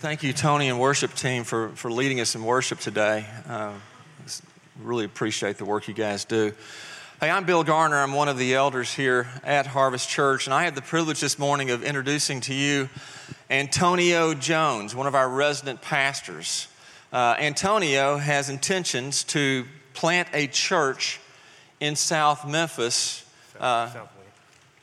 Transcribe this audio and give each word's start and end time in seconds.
Thank 0.00 0.22
you, 0.22 0.32
Tony 0.32 0.70
and 0.70 0.80
worship 0.80 1.12
team, 1.12 1.44
for, 1.44 1.68
for 1.74 1.92
leading 1.92 2.20
us 2.20 2.34
in 2.34 2.42
worship 2.42 2.78
today. 2.78 3.26
Uh, 3.46 3.74
really 4.82 5.04
appreciate 5.04 5.58
the 5.58 5.66
work 5.66 5.88
you 5.88 5.92
guys 5.92 6.24
do. 6.24 6.54
Hey, 7.20 7.28
I'm 7.28 7.44
Bill 7.44 7.62
Garner. 7.62 7.98
I'm 7.98 8.14
one 8.14 8.26
of 8.26 8.38
the 8.38 8.54
elders 8.54 8.94
here 8.94 9.28
at 9.44 9.66
Harvest 9.66 10.08
Church, 10.08 10.46
and 10.46 10.54
I 10.54 10.64
had 10.64 10.74
the 10.74 10.80
privilege 10.80 11.20
this 11.20 11.38
morning 11.38 11.68
of 11.68 11.84
introducing 11.84 12.40
to 12.40 12.54
you 12.54 12.88
Antonio 13.50 14.32
Jones, 14.32 14.94
one 14.94 15.06
of 15.06 15.14
our 15.14 15.28
resident 15.28 15.82
pastors. 15.82 16.68
Uh, 17.12 17.36
Antonio 17.38 18.16
has 18.16 18.48
intentions 18.48 19.22
to 19.24 19.66
plant 19.92 20.28
a 20.32 20.46
church 20.46 21.20
in 21.78 21.94
South 21.94 22.48
Memphis. 22.48 23.30
Uh, 23.60 23.90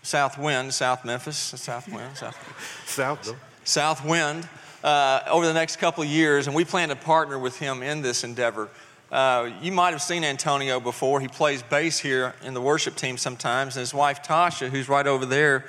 South 0.04 0.38
Wind, 0.38 0.75
South 0.75 1.04
Memphis, 1.04 1.38
South 1.38 1.91
Wind, 1.91 2.15
South, 2.15 2.86
South, 2.86 3.36
South 3.63 4.05
Wind 4.05 4.47
uh, 4.84 5.21
over 5.30 5.46
the 5.46 5.54
next 5.54 5.78
couple 5.78 6.04
of 6.04 6.09
years, 6.09 6.48
and 6.48 6.55
we 6.55 6.66
plan 6.66 6.90
to 6.90 6.95
partner 6.95 7.38
with 7.40 7.58
him 7.58 7.84
in 7.84 8.02
this 8.02 8.23
endeavor. 8.23 8.70
Uh, 9.12 9.49
you 9.62 9.72
might 9.72 9.91
have 9.91 10.02
seen 10.02 10.23
Antonio 10.23 10.80
before. 10.80 11.22
He 11.22 11.27
plays 11.27 11.63
bass 11.63 11.98
here 11.98 12.35
in 12.44 12.54
the 12.54 12.62
worship 12.62 12.95
team 12.95 13.18
sometimes, 13.18 13.76
and 13.76 13.82
his 13.82 13.94
wife 13.94 14.21
Tasha, 14.21 14.70
who's 14.70 14.90
right 14.90 15.08
over 15.08 15.26
there 15.26 15.66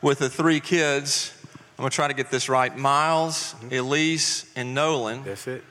with 0.00 0.18
the 0.18 0.30
three 0.30 0.60
kids. 0.60 1.34
I'm 1.78 1.82
going 1.82 1.90
to 1.90 1.94
try 1.94 2.08
to 2.08 2.14
get 2.14 2.30
this 2.30 2.48
right 2.48 2.76
Miles, 2.76 3.54
mm-hmm. 3.54 3.74
Elise, 3.74 4.50
and 4.56 4.74
Nolan. 4.74 5.22
That's 5.22 5.46
it. 5.46 5.62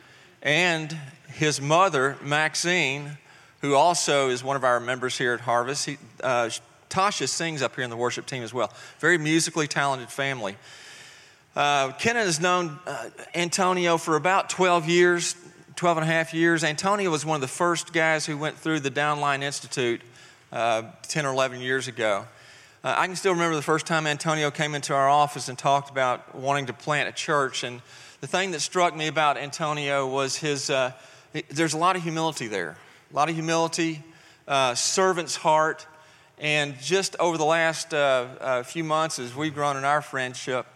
And 0.41 0.95
his 1.33 1.59
mother, 1.59 2.17
Maxine, 2.21 3.17
who 3.61 3.73
also 3.73 4.29
is 4.29 4.43
one 4.43 4.55
of 4.55 4.63
our 4.63 4.79
members 4.79 5.17
here 5.17 5.33
at 5.33 5.41
Harvest. 5.41 5.85
He, 5.85 5.97
uh, 6.23 6.49
Tasha 6.89 7.27
sings 7.27 7.61
up 7.61 7.75
here 7.75 7.83
in 7.83 7.89
the 7.89 7.97
worship 7.97 8.25
team 8.25 8.43
as 8.43 8.53
well. 8.53 8.71
Very 8.99 9.17
musically 9.17 9.67
talented 9.67 10.09
family. 10.09 10.55
Uh, 11.57 11.91
has 12.03 12.39
known 12.39 12.77
uh, 12.85 13.09
Antonio 13.33 13.97
for 13.97 14.15
about 14.15 14.47
12 14.47 14.87
years, 14.87 15.35
12 15.75 15.97
and 15.97 16.03
a 16.03 16.07
half 16.07 16.31
years. 16.31 16.63
Antonio 16.63 17.09
was 17.09 17.25
one 17.25 17.33
of 17.33 17.41
the 17.41 17.47
first 17.47 17.93
guys 17.93 18.27
who 18.27 18.37
went 18.37 18.59
through 18.59 18.79
the 18.79 18.91
Downline 18.91 19.41
Institute 19.41 20.01
uh, 20.51 20.83
10 21.07 21.25
or 21.25 21.33
11 21.33 21.59
years 21.59 21.87
ago. 21.87 22.27
Uh, 22.83 22.93
I 22.95 23.07
can 23.07 23.15
still 23.15 23.31
remember 23.31 23.55
the 23.55 23.63
first 23.63 23.87
time 23.87 24.05
Antonio 24.05 24.51
came 24.51 24.75
into 24.75 24.93
our 24.93 25.09
office 25.09 25.49
and 25.49 25.57
talked 25.57 25.89
about 25.89 26.35
wanting 26.35 26.67
to 26.67 26.73
plant 26.73 27.09
a 27.09 27.11
church. 27.11 27.63
And 27.63 27.81
the 28.21 28.27
thing 28.27 28.51
that 28.51 28.59
struck 28.59 28.95
me 28.95 29.07
about 29.07 29.37
Antonio 29.37 30.05
was 30.05 30.35
his, 30.35 30.69
uh, 30.69 30.91
there's 31.49 31.73
a 31.73 31.79
lot 31.79 31.95
of 31.95 32.03
humility 32.03 32.45
there, 32.45 32.77
a 33.11 33.15
lot 33.15 33.29
of 33.29 33.35
humility, 33.35 34.03
uh, 34.47 34.75
servant's 34.75 35.35
heart. 35.35 35.87
And 36.37 36.79
just 36.79 37.15
over 37.19 37.35
the 37.35 37.45
last 37.45 37.95
few 38.67 38.83
months, 38.83 39.17
as 39.17 39.35
we've 39.35 39.55
grown 39.55 39.75
in 39.75 39.85
our 39.85 40.03
friendship, 40.03 40.67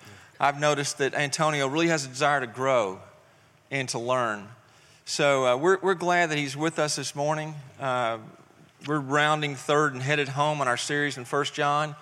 I've 0.44 0.59
noticed 0.59 0.97
that 0.97 1.14
Antonio 1.14 1.67
really 1.67 1.89
has 1.89 2.03
a 2.03 2.08
desire 2.08 2.39
to 2.39 2.47
grow 2.47 3.00
and 3.70 3.88
to 3.89 4.00
learn. 4.00 4.47
So 5.06 5.45
uh, 5.45 5.56
we're, 5.56 5.78
we're 5.84 5.94
glad 5.94 6.31
that 6.31 6.39
he's 6.39 6.58
with 6.58 6.80
us 6.80 6.95
this 6.95 7.16
morning. 7.16 7.53
Uh, 7.80 8.17
we're 8.88 9.00
rounding 9.00 9.56
third 9.56 9.94
and 9.94 10.02
headed 10.02 10.30
home 10.30 10.59
on 10.59 10.67
our 10.67 10.78
series 10.78 11.19
in 11.19 11.25
First 11.25 11.53
John. 11.53 11.95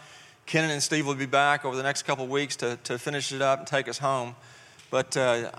Kenan 0.46 0.70
and 0.70 0.82
Steve 0.82 1.06
will 1.06 1.16
be 1.16 1.26
back 1.26 1.66
over 1.66 1.76
the 1.76 1.84
next 1.84 2.04
couple 2.04 2.24
of 2.24 2.32
weeks 2.32 2.56
to, 2.56 2.78
to 2.86 2.98
finish 2.98 3.34
it 3.34 3.42
up 3.42 3.60
and 3.60 3.68
take 3.68 3.90
us 3.90 3.98
home. 3.98 4.38
But 4.90 5.18
uh, 5.18 5.52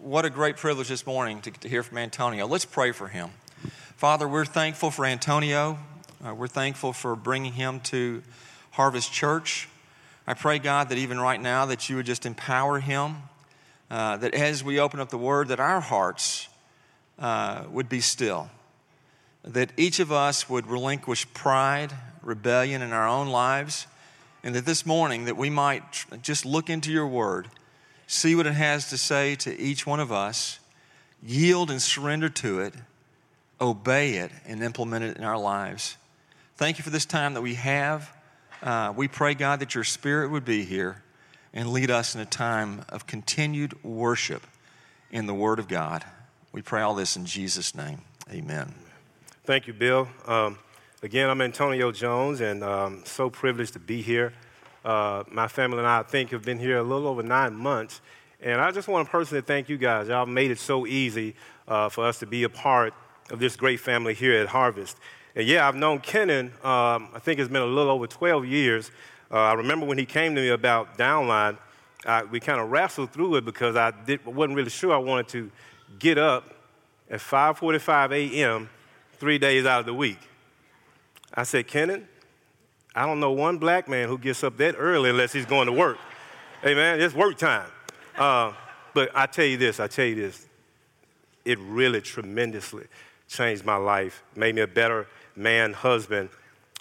what 0.00 0.24
a 0.24 0.30
great 0.30 0.56
privilege 0.56 0.86
this 0.86 1.04
morning 1.04 1.40
to, 1.40 1.50
to 1.50 1.68
hear 1.68 1.82
from 1.82 1.98
Antonio. 1.98 2.46
Let's 2.46 2.64
pray 2.64 2.92
for 2.92 3.08
him. 3.08 3.30
Father, 3.96 4.28
we're 4.28 4.44
thankful 4.44 4.92
for 4.92 5.04
Antonio. 5.04 5.80
Uh, 6.24 6.32
we're 6.32 6.46
thankful 6.46 6.92
for 6.92 7.16
bringing 7.16 7.54
him 7.54 7.80
to 7.80 8.22
Harvest 8.70 9.12
Church. 9.12 9.68
I 10.30 10.34
pray, 10.34 10.60
God, 10.60 10.90
that 10.90 10.98
even 10.98 11.18
right 11.18 11.40
now 11.40 11.66
that 11.66 11.90
you 11.90 11.96
would 11.96 12.06
just 12.06 12.24
empower 12.24 12.78
him, 12.78 13.16
uh, 13.90 14.16
that 14.18 14.32
as 14.32 14.62
we 14.62 14.78
open 14.78 15.00
up 15.00 15.08
the 15.08 15.18
word, 15.18 15.48
that 15.48 15.58
our 15.58 15.80
hearts 15.80 16.48
uh, 17.18 17.64
would 17.68 17.88
be 17.88 18.00
still, 18.00 18.48
that 19.42 19.72
each 19.76 19.98
of 19.98 20.12
us 20.12 20.48
would 20.48 20.68
relinquish 20.68 21.26
pride, 21.34 21.92
rebellion 22.22 22.80
in 22.80 22.92
our 22.92 23.08
own 23.08 23.26
lives, 23.26 23.88
and 24.44 24.54
that 24.54 24.66
this 24.66 24.86
morning 24.86 25.24
that 25.24 25.36
we 25.36 25.50
might 25.50 25.90
tr- 25.90 26.14
just 26.22 26.46
look 26.46 26.70
into 26.70 26.92
your 26.92 27.08
word, 27.08 27.48
see 28.06 28.36
what 28.36 28.46
it 28.46 28.54
has 28.54 28.88
to 28.90 28.98
say 28.98 29.34
to 29.34 29.60
each 29.60 29.84
one 29.84 29.98
of 29.98 30.12
us, 30.12 30.60
yield 31.20 31.72
and 31.72 31.82
surrender 31.82 32.28
to 32.28 32.60
it, 32.60 32.74
obey 33.60 34.14
it, 34.18 34.30
and 34.46 34.62
implement 34.62 35.04
it 35.04 35.16
in 35.16 35.24
our 35.24 35.38
lives. 35.38 35.96
Thank 36.56 36.78
you 36.78 36.84
for 36.84 36.90
this 36.90 37.04
time 37.04 37.34
that 37.34 37.42
we 37.42 37.54
have. 37.54 38.12
Uh, 38.62 38.92
we 38.94 39.08
pray, 39.08 39.34
God, 39.34 39.60
that 39.60 39.74
your 39.74 39.84
spirit 39.84 40.30
would 40.30 40.44
be 40.44 40.64
here 40.64 41.02
and 41.54 41.72
lead 41.72 41.90
us 41.90 42.14
in 42.14 42.20
a 42.20 42.26
time 42.26 42.82
of 42.90 43.06
continued 43.06 43.82
worship 43.82 44.46
in 45.10 45.26
the 45.26 45.34
Word 45.34 45.58
of 45.58 45.66
God. 45.66 46.04
We 46.52 46.60
pray 46.62 46.82
all 46.82 46.94
this 46.94 47.16
in 47.16 47.24
Jesus' 47.24 47.74
name. 47.74 48.02
Amen. 48.30 48.74
Thank 49.44 49.66
you, 49.66 49.72
Bill. 49.72 50.08
Um, 50.26 50.58
again, 51.02 51.30
I'm 51.30 51.40
Antonio 51.40 51.90
Jones, 51.90 52.40
and 52.40 52.62
um, 52.62 53.02
so 53.04 53.30
privileged 53.30 53.72
to 53.72 53.78
be 53.78 54.02
here. 54.02 54.32
Uh, 54.84 55.24
my 55.30 55.48
family 55.48 55.78
and 55.78 55.86
I, 55.86 56.00
I 56.00 56.02
think, 56.02 56.30
have 56.30 56.44
been 56.44 56.58
here 56.58 56.78
a 56.78 56.82
little 56.82 57.08
over 57.08 57.22
nine 57.22 57.54
months. 57.54 58.00
And 58.42 58.60
I 58.60 58.70
just 58.70 58.88
want 58.88 59.06
to 59.06 59.10
personally 59.10 59.42
thank 59.42 59.68
you 59.68 59.78
guys. 59.78 60.08
Y'all 60.08 60.26
made 60.26 60.50
it 60.50 60.58
so 60.58 60.86
easy 60.86 61.34
uh, 61.66 61.88
for 61.88 62.04
us 62.06 62.18
to 62.20 62.26
be 62.26 62.44
a 62.44 62.48
part 62.48 62.94
of 63.30 63.38
this 63.38 63.56
great 63.56 63.80
family 63.80 64.14
here 64.14 64.34
at 64.34 64.48
Harvest. 64.48 64.98
And 65.36 65.46
yeah, 65.46 65.66
I've 65.66 65.76
known 65.76 66.00
Kenan, 66.00 66.46
um, 66.64 67.08
I 67.14 67.20
think 67.20 67.38
it's 67.38 67.48
been 67.48 67.62
a 67.62 67.66
little 67.66 67.92
over 67.92 68.06
12 68.06 68.46
years. 68.46 68.90
Uh, 69.30 69.36
I 69.36 69.52
remember 69.54 69.86
when 69.86 69.98
he 69.98 70.06
came 70.06 70.34
to 70.34 70.40
me 70.40 70.48
about 70.48 70.98
Downline, 70.98 71.56
I, 72.04 72.24
we 72.24 72.40
kind 72.40 72.60
of 72.60 72.70
wrestled 72.70 73.12
through 73.12 73.36
it 73.36 73.44
because 73.44 73.76
I 73.76 73.92
did, 73.92 74.24
wasn't 74.26 74.56
really 74.56 74.70
sure 74.70 74.92
I 74.92 74.98
wanted 74.98 75.28
to 75.28 75.50
get 75.98 76.18
up 76.18 76.52
at 77.08 77.20
5.45 77.20 78.32
a.m. 78.32 78.68
three 79.14 79.38
days 79.38 79.66
out 79.66 79.80
of 79.80 79.86
the 79.86 79.94
week. 79.94 80.18
I 81.32 81.44
said, 81.44 81.68
Kenan, 81.68 82.08
I 82.94 83.06
don't 83.06 83.20
know 83.20 83.30
one 83.30 83.58
black 83.58 83.88
man 83.88 84.08
who 84.08 84.18
gets 84.18 84.42
up 84.42 84.56
that 84.56 84.74
early 84.78 85.10
unless 85.10 85.32
he's 85.32 85.46
going 85.46 85.66
to 85.66 85.72
work. 85.72 85.98
hey, 86.62 86.74
man, 86.74 87.00
it's 87.00 87.14
work 87.14 87.38
time. 87.38 87.70
Uh, 88.18 88.52
but 88.94 89.10
I 89.14 89.26
tell 89.26 89.44
you 89.44 89.56
this, 89.56 89.78
I 89.78 89.86
tell 89.86 90.06
you 90.06 90.16
this, 90.16 90.48
it 91.44 91.58
really 91.60 92.00
tremendously 92.00 92.86
changed 93.28 93.64
my 93.64 93.76
life, 93.76 94.24
made 94.34 94.56
me 94.56 94.62
a 94.62 94.66
better 94.66 95.06
man, 95.36 95.72
husband, 95.72 96.30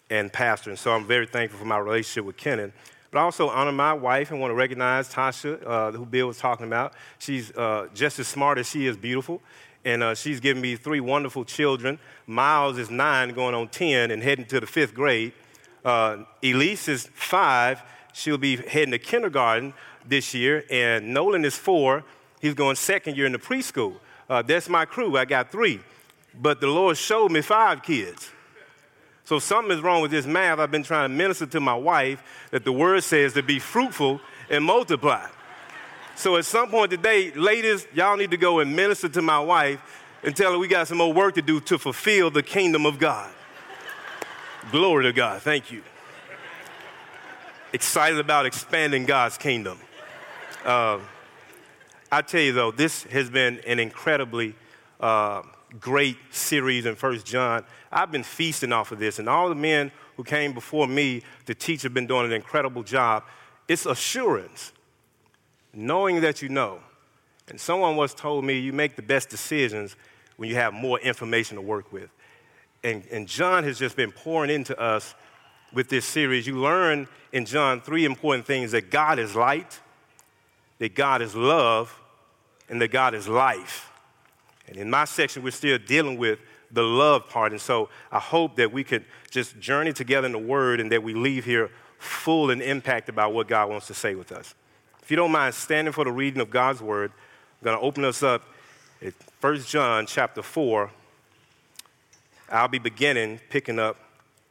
and 0.10 0.32
pastor. 0.32 0.70
And 0.70 0.80
so 0.80 0.92
I'm 0.92 1.06
very 1.06 1.28
thankful 1.28 1.60
for 1.60 1.66
my 1.66 1.78
relationship 1.78 2.26
with 2.26 2.38
Kenan. 2.38 2.74
But 3.12 3.20
I 3.20 3.22
also 3.24 3.50
honor 3.50 3.72
my 3.72 3.94
wife 3.94 4.32
and 4.32 4.40
want 4.40 4.52
to 4.52 4.56
recognize 4.56 5.12
Tasha, 5.12 5.66
uh, 5.66 5.92
who 5.92 6.06
Bill 6.06 6.28
was 6.28 6.38
talking 6.38 6.68
about. 6.68 6.94
She's 7.18 7.52
uh, 7.52 7.88
just 7.94 8.20
as 8.20 8.28
smart 8.28 8.58
as 8.58 8.70
she 8.70 8.86
is 8.86 8.98
beautiful. 8.98 9.42
And 9.86 10.04
uh, 10.04 10.14
she's 10.14 10.40
given 10.40 10.62
me 10.62 10.76
three 10.76 11.00
wonderful 11.00 11.46
children. 11.46 12.00
Miles 12.28 12.78
is 12.78 12.92
nine, 12.92 13.34
going 13.34 13.56
on 13.56 13.70
10, 13.70 14.12
and 14.12 14.22
heading 14.22 14.46
to 14.46 14.60
the 14.60 14.68
fifth 14.68 14.94
grade. 14.94 15.34
Uh, 15.84 16.18
Elise 16.44 16.88
is 16.88 17.10
five. 17.14 17.82
She'll 18.14 18.38
be 18.38 18.58
heading 18.58 18.92
to 18.92 19.00
kindergarten 19.00 19.74
this 20.06 20.34
year. 20.34 20.66
And 20.70 21.14
Nolan 21.14 21.46
is 21.46 21.56
four. 21.56 22.04
He's 22.42 22.54
going 22.54 22.76
second 22.76 23.18
year 23.18 23.26
in 23.26 23.32
the 23.32 23.40
preschool. 23.40 23.96
Uh, 24.30 24.42
that's 24.42 24.70
my 24.70 24.86
crew. 24.86 25.18
I 25.18 25.26
got 25.26 25.52
three. 25.52 25.80
But 26.40 26.62
the 26.62 26.68
Lord 26.68 26.98
showed 26.98 27.32
me 27.32 27.42
five 27.42 27.82
kids. 27.82 28.32
So 29.30 29.38
something 29.38 29.78
is 29.78 29.84
wrong 29.84 30.02
with 30.02 30.10
this 30.10 30.26
math. 30.26 30.58
I've 30.58 30.72
been 30.72 30.82
trying 30.82 31.08
to 31.08 31.16
minister 31.16 31.46
to 31.46 31.60
my 31.60 31.76
wife 31.76 32.48
that 32.50 32.64
the 32.64 32.72
word 32.72 33.04
says 33.04 33.34
to 33.34 33.44
be 33.44 33.60
fruitful 33.60 34.20
and 34.50 34.66
multiply. 34.66 35.28
So 36.16 36.38
at 36.38 36.46
some 36.46 36.72
point 36.72 36.90
today, 36.90 37.30
ladies, 37.34 37.86
y'all 37.94 38.18
need 38.18 38.32
to 38.32 38.38
go 38.38 38.58
and 38.58 38.76
minister 38.76 39.08
to 39.10 39.22
my 39.22 39.40
wife 39.40 39.80
and 40.24 40.36
tell 40.36 40.54
her 40.54 40.58
we 40.58 40.68
got 40.68 40.88
some 40.88 40.98
more 40.98 41.14
work 41.14 41.36
to 41.36 41.44
do 41.44 41.60
to 41.60 41.78
fulfill 41.78 42.32
the 42.32 42.42
kingdom 42.42 42.88
of 42.88 42.98
God. 42.98 43.32
Glory 44.72 45.04
to 45.04 45.14
God. 45.14 45.44
Thank 45.44 45.72
you. 45.72 45.84
Excited 47.72 48.18
about 48.18 48.48
expanding 48.48 49.06
God's 49.06 49.38
kingdom. 49.38 49.78
Uh, 50.66 50.98
I 52.12 52.24
tell 52.24 52.42
you 52.42 52.54
though, 52.54 52.72
this 52.72 53.04
has 53.04 53.30
been 53.30 53.60
an 53.68 53.78
incredibly 53.78 54.56
uh, 55.00 55.44
great 55.80 56.18
series 56.32 56.86
in 56.86 56.96
First 56.96 57.26
John. 57.26 57.64
I've 57.92 58.12
been 58.12 58.24
feasting 58.24 58.72
off 58.72 58.92
of 58.92 59.00
this, 59.00 59.20
and 59.20 59.30
all 59.30 59.50
the 59.50 59.56
men 59.56 59.92
who 60.18 60.24
came 60.24 60.54
before 60.54 60.88
me 60.88 61.24
to 61.46 61.54
teach 61.54 61.84
have 61.84 61.94
been 61.94 62.08
doing 62.08 62.26
an 62.26 62.32
incredible 62.32 62.84
job. 62.84 63.24
It's 63.68 63.86
assurance, 63.86 64.74
knowing 65.74 66.22
that 66.22 66.42
you 66.42 66.50
know. 66.50 66.80
And 67.48 67.60
someone 67.60 67.96
once 67.96 68.14
told 68.14 68.46
me 68.46 68.60
you 68.60 68.74
make 68.74 68.96
the 68.96 69.02
best 69.02 69.30
decisions 69.30 69.96
when 70.38 70.50
you 70.50 70.56
have 70.56 70.74
more 70.74 71.00
information 71.00 71.56
to 71.56 71.62
work 71.62 71.92
with. 71.92 72.10
And, 72.84 73.06
and 73.12 73.28
John 73.28 73.64
has 73.64 73.78
just 73.78 73.96
been 73.96 74.12
pouring 74.12 74.50
into 74.50 74.80
us 74.80 75.14
with 75.74 75.90
this 75.90 76.06
series. 76.06 76.48
You 76.48 76.60
learn 76.60 77.08
in 77.32 77.46
John 77.46 77.82
three 77.82 78.06
important 78.06 78.46
things 78.46 78.72
that 78.72 78.90
God 78.90 79.20
is 79.20 79.36
light, 79.36 79.80
that 80.80 80.96
God 80.96 81.22
is 81.22 81.36
love, 81.36 82.00
and 82.70 82.82
that 82.82 82.92
God 82.92 83.14
is 83.14 83.28
life. 83.28 83.89
And 84.70 84.78
in 84.78 84.90
my 84.90 85.06
section, 85.06 85.44
we're 85.44 85.52
still 85.52 85.80
dealing 85.80 86.18
with 86.18 86.40
the 86.72 86.84
love 86.84 87.28
part. 87.28 87.52
And 87.52 87.60
so 87.60 87.90
I 88.12 88.20
hope 88.20 88.56
that 88.58 88.72
we 88.72 88.84
could 88.84 89.04
just 89.32 89.60
journey 89.60 89.92
together 89.92 90.28
in 90.28 90.32
the 90.32 90.38
Word 90.38 90.80
and 90.80 90.92
that 90.92 91.02
we 91.02 91.14
leave 91.14 91.44
here 91.44 91.72
full 91.98 92.52
and 92.52 92.62
impacted 92.62 93.16
by 93.16 93.28
what 93.28 93.48
God 93.48 93.70
wants 93.70 93.88
to 93.88 93.94
say 93.94 94.16
with 94.16 94.32
us. 94.32 94.54
If 95.02 95.10
you 95.10 95.18
don't 95.18 95.32
mind 95.32 95.56
standing 95.56 95.92
for 95.92 96.06
the 96.06 96.12
reading 96.12 96.40
of 96.40 96.52
God's 96.52 96.82
Word, 96.82 97.12
I'm 97.62 97.66
going 97.66 97.78
to 97.78 97.84
open 97.84 98.06
us 98.06 98.22
up 98.22 98.44
at 99.02 99.14
1 99.42 99.62
John 99.62 100.06
chapter 100.06 100.44
4. 100.44 100.92
I'll 102.52 102.68
be 102.68 102.80
beginning, 102.80 103.40
picking 103.50 103.80
up 103.80 103.98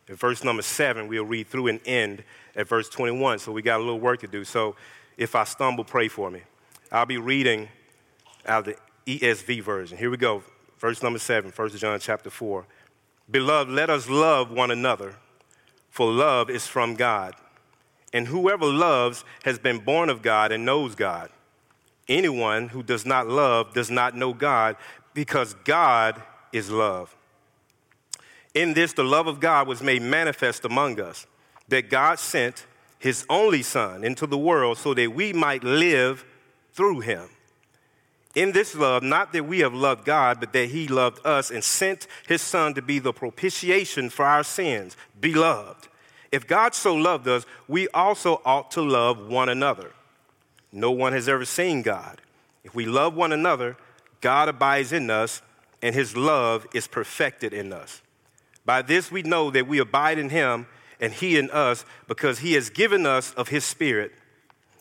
at 0.09 0.19
verse 0.19 0.43
number 0.43 0.63
7. 0.63 1.07
We'll 1.07 1.25
read 1.25 1.47
through 1.47 1.69
and 1.69 1.81
end 1.87 2.25
at 2.57 2.67
verse 2.67 2.89
21. 2.89 3.39
So 3.39 3.53
we 3.53 3.63
got 3.63 3.79
a 3.79 3.83
little 3.83 4.01
work 4.01 4.21
to 4.21 4.27
do. 4.27 4.45
So 4.45 4.75
if 5.17 5.35
I 5.37 5.45
stumble, 5.45 5.85
pray 5.85 6.09
for 6.09 6.31
me. 6.31 6.43
I'll 6.91 7.07
be 7.07 7.19
reading 7.19 7.69
out 8.47 8.61
of 8.61 8.75
the 8.75 8.88
ESV 9.09 9.63
version. 9.63 9.97
Here 9.97 10.11
we 10.11 10.19
go. 10.19 10.43
Verse 10.79 11.03
number 11.03 11.19
7, 11.19 11.51
1 11.55 11.71
John 11.71 11.99
chapter 11.99 12.29
4. 12.29 12.67
Beloved, 13.31 13.73
let 13.73 13.89
us 13.89 14.09
love 14.09 14.51
one 14.51 14.71
another, 14.71 15.17
for 15.91 16.13
love 16.13 16.51
is 16.51 16.67
from 16.67 16.95
God. 16.95 17.35
And 18.13 18.29
whoever 18.29 18.67
loves 18.67 19.25
has 19.45 19.59
been 19.59 19.79
born 19.79 20.11
of 20.11 20.23
God 20.23 20.53
and 20.53 20.65
knows 20.65 20.95
God. 20.95 21.31
Anyone 22.07 22.69
who 22.69 22.83
does 22.83 23.05
not 23.05 23.27
love 23.29 23.75
does 23.75 23.91
not 23.91 24.15
know 24.15 24.33
God, 24.33 24.77
because 25.15 25.55
God 25.65 26.23
is 26.53 26.71
love. 26.71 27.15
In 28.55 28.75
this, 28.75 28.93
the 28.93 29.05
love 29.05 29.27
of 29.27 29.41
God 29.41 29.67
was 29.67 29.83
made 29.83 30.03
manifest 30.03 30.65
among 30.65 31.01
us, 31.01 31.27
that 31.69 31.91
God 31.91 32.19
sent 32.19 32.67
his 32.99 33.25
only 33.29 33.63
Son 33.63 34.05
into 34.05 34.27
the 34.27 34.39
world 34.39 34.79
so 34.79 34.95
that 34.95 35.15
we 35.15 35.33
might 35.33 35.65
live 35.65 36.25
through 36.73 37.01
him. 37.01 37.29
In 38.39 38.53
this 38.53 38.77
love, 38.77 39.03
not 39.03 39.33
that 39.33 39.49
we 39.49 39.59
have 39.59 39.75
loved 39.75 40.05
God, 40.05 40.39
but 40.39 40.53
that 40.53 40.69
he 40.69 40.87
loved 40.87 41.27
us 41.27 41.51
and 41.51 41.65
sent 41.65 42.07
his 42.29 42.41
Son 42.41 42.73
to 42.75 42.81
be 42.81 43.01
the 43.01 43.13
propitiation 43.13 44.11
for 44.11 44.25
our 44.25 44.45
sins. 44.45 44.97
Beloved, 45.21 45.89
if 46.31 46.47
God 46.47 46.73
so 46.73 46.95
loved 46.95 47.27
us, 47.27 47.45
we 47.67 47.89
also 47.89 48.41
ought 48.45 48.71
to 48.71 48.81
love 48.81 49.27
one 49.27 49.49
another. 49.49 49.91
No 50.71 50.93
one 50.93 51.15
has 51.15 51.29
ever 51.29 51.45
seen 51.45 51.83
God. 51.83 52.21
If 52.63 52.77
we 52.77 52.87
love 52.87 53.17
one 53.17 53.33
another, 53.33 53.77
God 54.21 54.49
abides 54.49 54.93
in 54.93 55.11
us, 55.11 55.43
and 55.83 55.93
his 55.93 56.17
love 56.17 56.65
is 56.73 56.87
perfected 56.87 57.53
in 57.53 57.73
us. 57.73 58.03
By 58.65 58.83
this 58.83 59.11
we 59.11 59.25
know 59.25 59.51
that 59.51 59.67
we 59.67 59.81
abide 59.81 60.17
in 60.17 60.31
him, 60.31 60.69
and 61.01 61.13
he 61.13 61.37
in 61.37 61.51
us, 61.51 61.85
because 62.07 62.39
he 62.39 62.53
has 62.53 62.71
given 62.71 63.05
us 63.05 63.35
of 63.35 63.49
his 63.49 63.65
Spirit. 63.65 64.13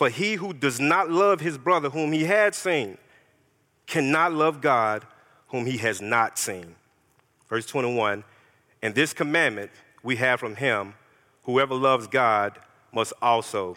For 0.00 0.08
he 0.08 0.36
who 0.36 0.54
does 0.54 0.80
not 0.80 1.10
love 1.10 1.42
his 1.42 1.58
brother 1.58 1.90
whom 1.90 2.12
he 2.12 2.24
had 2.24 2.54
seen 2.54 2.96
cannot 3.86 4.32
love 4.32 4.62
God 4.62 5.06
whom 5.48 5.66
he 5.66 5.76
has 5.76 6.00
not 6.00 6.38
seen. 6.38 6.74
Verse 7.50 7.66
21 7.66 8.24
And 8.80 8.94
this 8.94 9.12
commandment 9.12 9.70
we 10.02 10.16
have 10.16 10.40
from 10.40 10.56
him 10.56 10.94
whoever 11.42 11.74
loves 11.74 12.06
God 12.06 12.58
must 12.94 13.12
also 13.20 13.76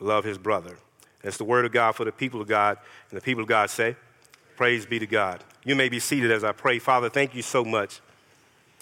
love 0.00 0.24
his 0.24 0.38
brother. 0.38 0.78
That's 1.22 1.36
the 1.36 1.44
word 1.44 1.66
of 1.66 1.72
God 1.72 1.92
for 1.92 2.06
the 2.06 2.12
people 2.12 2.40
of 2.40 2.48
God. 2.48 2.78
And 3.10 3.18
the 3.18 3.22
people 3.22 3.42
of 3.42 3.48
God 3.50 3.68
say, 3.68 3.94
Praise 4.56 4.86
be 4.86 4.98
to 4.98 5.06
God. 5.06 5.44
You 5.66 5.76
may 5.76 5.90
be 5.90 6.00
seated 6.00 6.30
as 6.30 6.44
I 6.44 6.52
pray. 6.52 6.78
Father, 6.78 7.10
thank 7.10 7.34
you 7.34 7.42
so 7.42 7.62
much. 7.62 8.00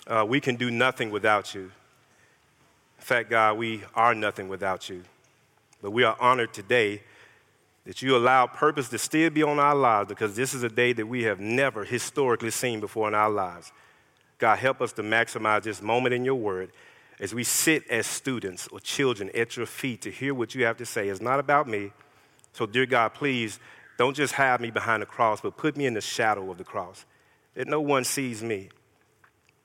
Uh, 0.06 0.24
we 0.24 0.40
can 0.40 0.54
do 0.54 0.70
nothing 0.70 1.10
without 1.10 1.52
you. 1.52 1.62
In 1.62 3.04
fact, 3.04 3.28
God, 3.28 3.58
we 3.58 3.82
are 3.96 4.14
nothing 4.14 4.46
without 4.46 4.88
you. 4.88 5.02
But 5.86 5.92
we 5.92 6.02
are 6.02 6.16
honored 6.18 6.52
today 6.52 7.04
that 7.84 8.02
you 8.02 8.16
allow 8.16 8.48
purpose 8.48 8.88
to 8.88 8.98
still 8.98 9.30
be 9.30 9.44
on 9.44 9.60
our 9.60 9.76
lives 9.76 10.08
because 10.08 10.34
this 10.34 10.52
is 10.52 10.64
a 10.64 10.68
day 10.68 10.92
that 10.92 11.06
we 11.06 11.22
have 11.22 11.38
never 11.38 11.84
historically 11.84 12.50
seen 12.50 12.80
before 12.80 13.06
in 13.06 13.14
our 13.14 13.30
lives. 13.30 13.70
God, 14.38 14.58
help 14.58 14.80
us 14.80 14.92
to 14.94 15.04
maximize 15.04 15.62
this 15.62 15.80
moment 15.80 16.12
in 16.12 16.24
your 16.24 16.34
word 16.34 16.72
as 17.20 17.32
we 17.32 17.44
sit 17.44 17.88
as 17.88 18.04
students 18.04 18.66
or 18.72 18.80
children 18.80 19.30
at 19.32 19.56
your 19.56 19.64
feet 19.64 20.02
to 20.02 20.10
hear 20.10 20.34
what 20.34 20.56
you 20.56 20.64
have 20.64 20.76
to 20.78 20.84
say. 20.84 21.08
It's 21.08 21.20
not 21.20 21.38
about 21.38 21.68
me. 21.68 21.92
So, 22.52 22.66
dear 22.66 22.86
God, 22.86 23.14
please 23.14 23.60
don't 23.96 24.16
just 24.16 24.34
hide 24.34 24.60
me 24.60 24.72
behind 24.72 25.02
the 25.02 25.06
cross, 25.06 25.40
but 25.40 25.56
put 25.56 25.76
me 25.76 25.86
in 25.86 25.94
the 25.94 26.00
shadow 26.00 26.50
of 26.50 26.58
the 26.58 26.64
cross, 26.64 27.06
that 27.54 27.68
no 27.68 27.80
one 27.80 28.02
sees 28.02 28.42
me. 28.42 28.70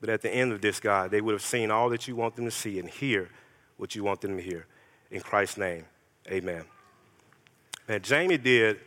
But 0.00 0.08
at 0.08 0.22
the 0.22 0.30
end 0.30 0.52
of 0.52 0.60
this, 0.60 0.78
God, 0.78 1.10
they 1.10 1.20
would 1.20 1.32
have 1.32 1.42
seen 1.42 1.72
all 1.72 1.88
that 1.88 2.06
you 2.06 2.14
want 2.14 2.36
them 2.36 2.44
to 2.44 2.52
see 2.52 2.78
and 2.78 2.88
hear 2.88 3.28
what 3.76 3.96
you 3.96 4.04
want 4.04 4.20
them 4.20 4.36
to 4.36 4.42
hear. 4.42 4.66
In 5.10 5.20
Christ's 5.20 5.58
name, 5.58 5.84
amen. 6.30 6.64
And 7.88 8.02
Jamie 8.02 8.38
did 8.38 8.78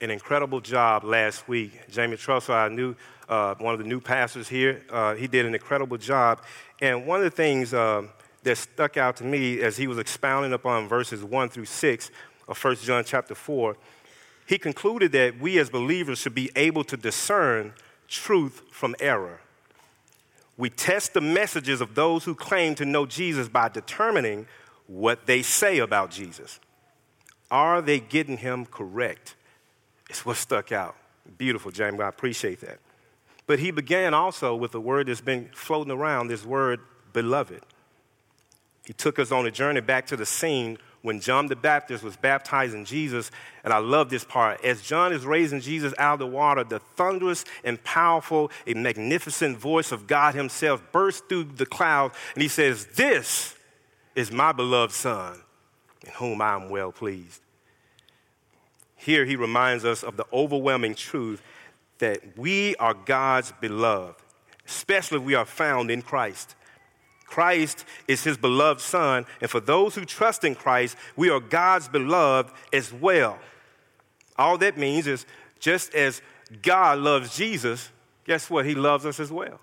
an 0.00 0.10
incredible 0.10 0.60
job 0.60 1.04
last 1.04 1.48
week. 1.48 1.72
Jamie 1.90 2.16
Trussell, 2.16 2.54
I 2.54 2.68
knew 2.68 2.94
uh, 3.28 3.54
one 3.56 3.74
of 3.74 3.80
the 3.80 3.86
new 3.86 4.00
pastors 4.00 4.48
here, 4.48 4.82
uh, 4.90 5.14
he 5.14 5.26
did 5.26 5.44
an 5.44 5.54
incredible 5.54 5.98
job. 5.98 6.42
And 6.80 7.06
one 7.06 7.18
of 7.18 7.24
the 7.24 7.30
things 7.30 7.74
uh, 7.74 8.02
that 8.44 8.56
stuck 8.56 8.96
out 8.96 9.16
to 9.16 9.24
me 9.24 9.60
as 9.60 9.76
he 9.76 9.86
was 9.86 9.98
expounding 9.98 10.52
upon 10.52 10.88
verses 10.88 11.22
1 11.22 11.48
through 11.50 11.64
6 11.66 12.10
of 12.46 12.64
1 12.64 12.76
John 12.76 13.04
chapter 13.04 13.34
4, 13.34 13.76
he 14.46 14.56
concluded 14.56 15.12
that 15.12 15.38
we 15.38 15.58
as 15.58 15.68
believers 15.68 16.18
should 16.18 16.34
be 16.34 16.50
able 16.56 16.84
to 16.84 16.96
discern 16.96 17.74
truth 18.06 18.62
from 18.70 18.94
error. 19.00 19.40
We 20.56 20.70
test 20.70 21.12
the 21.12 21.20
messages 21.20 21.80
of 21.80 21.94
those 21.94 22.24
who 22.24 22.34
claim 22.34 22.74
to 22.76 22.86
know 22.86 23.04
Jesus 23.04 23.48
by 23.48 23.68
determining 23.68 24.46
what 24.86 25.26
they 25.26 25.42
say 25.42 25.78
about 25.78 26.10
Jesus. 26.10 26.58
Are 27.50 27.80
they 27.80 28.00
getting 28.00 28.38
him 28.38 28.66
correct? 28.66 29.34
It's 30.10 30.24
what 30.24 30.36
stuck 30.36 30.72
out. 30.72 30.96
Beautiful, 31.36 31.70
James. 31.70 32.00
I 32.00 32.08
appreciate 32.08 32.60
that. 32.60 32.78
But 33.46 33.58
he 33.58 33.70
began 33.70 34.14
also 34.14 34.54
with 34.54 34.74
a 34.74 34.80
word 34.80 35.06
that's 35.08 35.20
been 35.20 35.48
floating 35.54 35.92
around 35.92 36.28
this 36.28 36.44
word, 36.44 36.80
beloved. 37.12 37.62
He 38.84 38.92
took 38.92 39.18
us 39.18 39.32
on 39.32 39.46
a 39.46 39.50
journey 39.50 39.80
back 39.80 40.06
to 40.08 40.16
the 40.16 40.26
scene 40.26 40.78
when 41.02 41.20
John 41.20 41.46
the 41.46 41.56
Baptist 41.56 42.02
was 42.02 42.16
baptizing 42.16 42.84
Jesus, 42.84 43.30
and 43.64 43.72
I 43.72 43.78
love 43.78 44.10
this 44.10 44.24
part. 44.24 44.64
As 44.64 44.82
John 44.82 45.12
is 45.12 45.24
raising 45.24 45.60
Jesus 45.60 45.94
out 45.98 46.14
of 46.14 46.18
the 46.18 46.26
water, 46.26 46.64
the 46.64 46.80
thunderous 46.80 47.44
and 47.64 47.82
powerful, 47.84 48.50
a 48.66 48.74
magnificent 48.74 49.58
voice 49.58 49.92
of 49.92 50.06
God 50.06 50.34
Himself 50.34 50.82
bursts 50.92 51.22
through 51.28 51.44
the 51.44 51.66
cloud, 51.66 52.12
and 52.34 52.42
He 52.42 52.48
says, 52.48 52.86
This 52.94 53.54
is 54.14 54.32
my 54.32 54.52
beloved 54.52 54.92
Son, 54.92 55.40
in 56.04 56.12
whom 56.12 56.40
I 56.40 56.54
am 56.54 56.68
well 56.68 56.92
pleased. 56.92 57.40
Here 58.96 59.24
He 59.24 59.36
reminds 59.36 59.84
us 59.84 60.02
of 60.02 60.16
the 60.16 60.26
overwhelming 60.32 60.94
truth 60.94 61.42
that 61.98 62.36
we 62.36 62.76
are 62.76 62.94
God's 62.94 63.52
beloved, 63.60 64.16
especially 64.66 65.18
if 65.18 65.24
we 65.24 65.34
are 65.34 65.44
found 65.44 65.90
in 65.90 66.02
Christ. 66.02 66.54
Christ 67.28 67.84
is 68.06 68.24
his 68.24 68.38
beloved 68.38 68.80
Son, 68.80 69.26
and 69.40 69.50
for 69.50 69.60
those 69.60 69.94
who 69.94 70.04
trust 70.06 70.44
in 70.44 70.54
Christ, 70.54 70.96
we 71.14 71.28
are 71.28 71.40
God's 71.40 71.86
beloved 71.86 72.50
as 72.72 72.92
well. 72.92 73.38
All 74.38 74.56
that 74.58 74.78
means 74.78 75.06
is 75.06 75.26
just 75.60 75.94
as 75.94 76.22
God 76.62 76.98
loves 76.98 77.36
Jesus, 77.36 77.90
guess 78.24 78.48
what? 78.48 78.64
He 78.64 78.74
loves 78.74 79.04
us 79.04 79.20
as 79.20 79.30
well. 79.30 79.60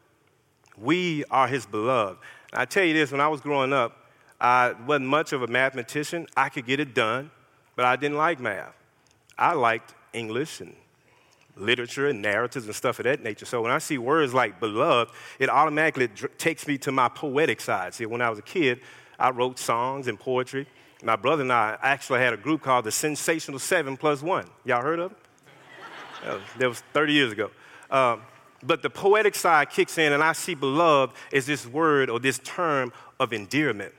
We 0.77 1.23
are 1.31 1.47
his 1.47 1.65
beloved. 1.65 2.19
I 2.53 2.65
tell 2.65 2.83
you 2.83 2.93
this 2.93 3.11
when 3.11 3.21
I 3.21 3.27
was 3.27 3.41
growing 3.41 3.73
up, 3.73 4.04
I 4.39 4.73
wasn't 4.85 5.07
much 5.07 5.33
of 5.33 5.41
a 5.41 5.47
mathematician. 5.47 6.27
I 6.35 6.49
could 6.49 6.65
get 6.65 6.79
it 6.79 6.93
done, 6.93 7.31
but 7.75 7.85
I 7.85 7.95
didn't 7.95 8.17
like 8.17 8.39
math. 8.39 8.73
I 9.37 9.53
liked 9.53 9.93
English 10.13 10.61
and 10.61 10.75
literature 11.57 12.07
and 12.07 12.21
narratives 12.21 12.65
and 12.65 12.75
stuff 12.75 12.99
of 12.99 13.05
that 13.05 13.23
nature. 13.23 13.45
So 13.45 13.61
when 13.61 13.71
I 13.71 13.77
see 13.77 13.97
words 13.97 14.33
like 14.33 14.59
beloved, 14.59 15.13
it 15.39 15.49
automatically 15.49 16.09
takes 16.37 16.67
me 16.67 16.77
to 16.79 16.91
my 16.91 17.07
poetic 17.07 17.61
side. 17.61 17.93
See, 17.93 18.05
when 18.05 18.21
I 18.21 18.29
was 18.29 18.39
a 18.39 18.43
kid, 18.43 18.81
I 19.17 19.29
wrote 19.29 19.57
songs 19.57 20.07
and 20.07 20.19
poetry. 20.19 20.67
My 21.03 21.15
brother 21.15 21.43
and 21.43 21.53
I 21.53 21.77
actually 21.81 22.19
had 22.19 22.33
a 22.33 22.37
group 22.37 22.61
called 22.61 22.85
the 22.85 22.91
Sensational 22.91 23.59
Seven 23.59 23.95
Plus 23.95 24.21
One. 24.21 24.47
Y'all 24.65 24.81
heard 24.81 24.99
of 24.99 25.11
them? 25.11 25.19
that, 26.23 26.33
was, 26.33 26.43
that 26.57 26.67
was 26.69 26.79
30 26.93 27.13
years 27.13 27.31
ago. 27.31 27.51
Um, 27.89 28.21
But 28.63 28.81
the 28.81 28.89
poetic 28.89 29.35
side 29.35 29.69
kicks 29.69 29.97
in, 29.97 30.13
and 30.13 30.23
I 30.23 30.33
see 30.33 30.55
beloved 30.55 31.13
as 31.31 31.45
this 31.45 31.67
word 31.67 32.09
or 32.09 32.19
this 32.19 32.39
term 32.39 32.91
of 33.19 33.31
endearment, 33.31 33.93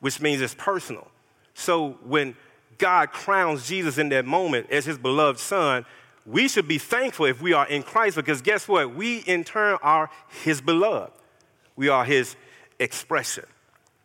which 0.00 0.20
means 0.20 0.40
it's 0.40 0.54
personal. 0.54 1.08
So 1.54 1.98
when 2.04 2.36
God 2.78 3.12
crowns 3.12 3.68
Jesus 3.68 3.98
in 3.98 4.08
that 4.10 4.24
moment 4.24 4.70
as 4.70 4.86
his 4.86 4.98
beloved 4.98 5.38
son, 5.38 5.84
we 6.26 6.48
should 6.48 6.68
be 6.68 6.78
thankful 6.78 7.26
if 7.26 7.40
we 7.40 7.52
are 7.52 7.66
in 7.66 7.82
Christ 7.82 8.16
because 8.16 8.42
guess 8.42 8.68
what? 8.68 8.94
We 8.94 9.18
in 9.18 9.44
turn 9.44 9.78
are 9.82 10.10
his 10.42 10.60
beloved. 10.60 11.12
We 11.76 11.88
are 11.88 12.04
his 12.04 12.36
expression. 12.78 13.44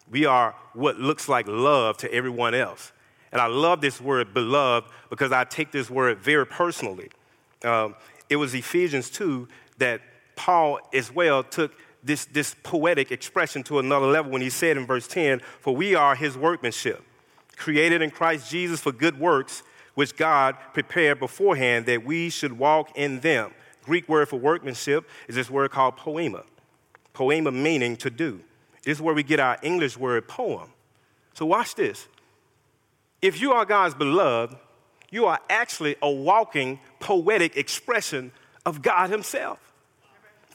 We 0.09 0.25
are 0.25 0.55
what 0.73 0.99
looks 0.99 1.27
like 1.27 1.47
love 1.47 1.97
to 1.97 2.13
everyone 2.13 2.53
else. 2.53 2.91
And 3.31 3.41
I 3.41 3.47
love 3.47 3.81
this 3.81 3.99
word 3.99 4.33
beloved 4.33 4.89
because 5.09 5.31
I 5.31 5.43
take 5.43 5.71
this 5.71 5.89
word 5.89 6.19
very 6.19 6.45
personally. 6.45 7.09
Um, 7.63 7.95
it 8.29 8.37
was 8.37 8.53
Ephesians 8.53 9.09
2 9.09 9.47
that 9.77 10.01
Paul 10.35 10.79
as 10.93 11.13
well 11.13 11.43
took 11.43 11.73
this, 12.05 12.25
this 12.25 12.55
poetic 12.63 13.11
expression 13.11 13.63
to 13.63 13.79
another 13.79 14.05
level 14.05 14.31
when 14.31 14.41
he 14.41 14.49
said 14.49 14.77
in 14.77 14.85
verse 14.85 15.07
10 15.07 15.41
For 15.59 15.75
we 15.75 15.95
are 15.95 16.15
his 16.15 16.37
workmanship, 16.37 17.03
created 17.57 18.01
in 18.01 18.11
Christ 18.11 18.49
Jesus 18.49 18.79
for 18.79 18.91
good 18.91 19.19
works, 19.19 19.63
which 19.95 20.15
God 20.15 20.55
prepared 20.73 21.19
beforehand 21.19 21.87
that 21.87 22.05
we 22.05 22.29
should 22.29 22.57
walk 22.57 22.95
in 22.95 23.21
them. 23.21 23.51
Greek 23.83 24.07
word 24.07 24.29
for 24.29 24.37
workmanship 24.37 25.09
is 25.27 25.35
this 25.35 25.49
word 25.49 25.71
called 25.71 25.97
poema. 25.97 26.43
Poema 27.13 27.51
meaning 27.51 27.95
to 27.97 28.09
do. 28.09 28.41
This 28.83 28.97
is 28.97 29.01
where 29.01 29.15
we 29.15 29.23
get 29.23 29.39
our 29.39 29.57
English 29.63 29.97
word 29.97 30.27
poem. 30.27 30.69
So 31.33 31.45
watch 31.45 31.75
this. 31.75 32.07
If 33.21 33.41
you 33.41 33.53
are 33.53 33.65
God's 33.65 33.95
beloved, 33.95 34.55
you 35.09 35.25
are 35.25 35.39
actually 35.49 35.95
a 36.01 36.11
walking 36.11 36.79
poetic 36.99 37.57
expression 37.57 38.31
of 38.65 38.81
God 38.81 39.09
Himself. 39.09 39.59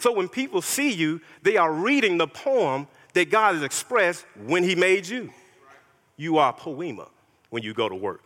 So 0.00 0.12
when 0.12 0.28
people 0.28 0.62
see 0.62 0.92
you, 0.92 1.20
they 1.42 1.56
are 1.56 1.72
reading 1.72 2.18
the 2.18 2.26
poem 2.26 2.88
that 3.12 3.30
God 3.30 3.54
has 3.54 3.62
expressed 3.62 4.24
when 4.46 4.64
He 4.64 4.74
made 4.74 5.06
you. 5.06 5.30
You 6.16 6.38
are 6.38 6.52
poema 6.52 7.08
when 7.50 7.62
you 7.62 7.74
go 7.74 7.88
to 7.88 7.94
work. 7.94 8.22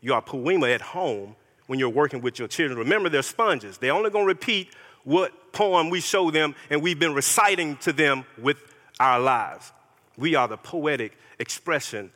You 0.00 0.14
are 0.14 0.20
poema 0.20 0.68
at 0.68 0.80
home 0.80 1.36
when 1.66 1.78
you're 1.78 1.88
working 1.88 2.20
with 2.20 2.38
your 2.38 2.48
children. 2.48 2.78
Remember, 2.78 3.08
they're 3.08 3.22
sponges. 3.22 3.78
They're 3.78 3.92
only 3.92 4.10
going 4.10 4.24
to 4.24 4.28
repeat 4.28 4.74
what 5.04 5.52
poem 5.52 5.88
we 5.88 6.00
show 6.00 6.30
them 6.30 6.54
and 6.68 6.82
we've 6.82 6.98
been 6.98 7.14
reciting 7.14 7.76
to 7.78 7.92
them 7.92 8.24
with 8.38 8.56
our 8.98 9.20
lives. 9.20 9.72
We 10.16 10.34
are 10.34 10.48
the 10.48 10.56
poetic 10.56 11.16
expression 11.38 12.10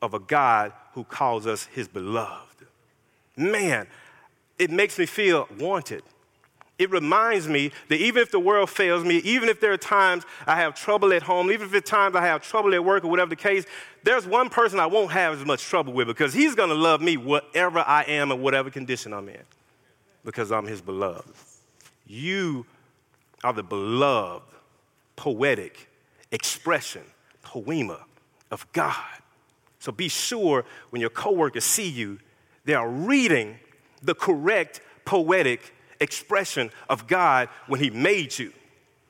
of 0.00 0.14
a 0.14 0.20
God 0.20 0.72
who 0.94 1.04
calls 1.04 1.46
us 1.46 1.64
his 1.66 1.88
beloved. 1.88 2.66
Man, 3.36 3.86
it 4.58 4.70
makes 4.70 4.98
me 4.98 5.06
feel 5.06 5.48
wanted. 5.58 6.02
It 6.78 6.92
reminds 6.92 7.48
me 7.48 7.72
that 7.88 7.96
even 7.96 8.22
if 8.22 8.30
the 8.30 8.38
world 8.38 8.70
fails 8.70 9.04
me, 9.04 9.16
even 9.18 9.48
if 9.48 9.60
there 9.60 9.72
are 9.72 9.76
times 9.78 10.24
I 10.46 10.54
have 10.56 10.76
trouble 10.76 11.12
at 11.12 11.22
home, 11.22 11.50
even 11.50 11.66
if 11.66 11.74
are 11.74 11.80
times 11.80 12.14
I 12.14 12.24
have 12.24 12.42
trouble 12.42 12.72
at 12.72 12.84
work 12.84 13.04
or 13.04 13.08
whatever 13.08 13.30
the 13.30 13.36
case, 13.36 13.64
there's 14.04 14.26
one 14.26 14.48
person 14.48 14.78
I 14.78 14.86
won't 14.86 15.10
have 15.10 15.34
as 15.40 15.44
much 15.44 15.64
trouble 15.64 15.92
with 15.92 16.06
because 16.06 16.32
he's 16.32 16.54
going 16.54 16.68
to 16.68 16.76
love 16.76 17.00
me 17.00 17.16
whatever 17.16 17.80
I 17.80 18.04
am 18.04 18.30
and 18.30 18.40
whatever 18.40 18.70
condition 18.70 19.12
I'm 19.12 19.28
in 19.28 19.42
because 20.24 20.52
I'm 20.52 20.66
his 20.66 20.80
beloved. 20.80 21.28
You 22.06 22.64
are 23.42 23.52
the 23.52 23.64
beloved, 23.64 24.46
poetic 25.16 25.88
expression, 26.30 27.02
poema 27.42 28.04
of 28.52 28.70
God. 28.72 28.94
So 29.80 29.90
be 29.90 30.08
sure 30.08 30.64
when 30.90 31.00
your 31.00 31.10
coworkers 31.10 31.64
see 31.64 31.88
you, 31.88 32.20
they 32.64 32.74
are 32.74 32.88
reading 32.88 33.58
the 34.02 34.14
correct 34.14 34.80
poetic 35.04 35.74
expression 36.00 36.70
of 36.88 37.06
God 37.06 37.48
when 37.66 37.80
He 37.80 37.90
made 37.90 38.38
you. 38.38 38.52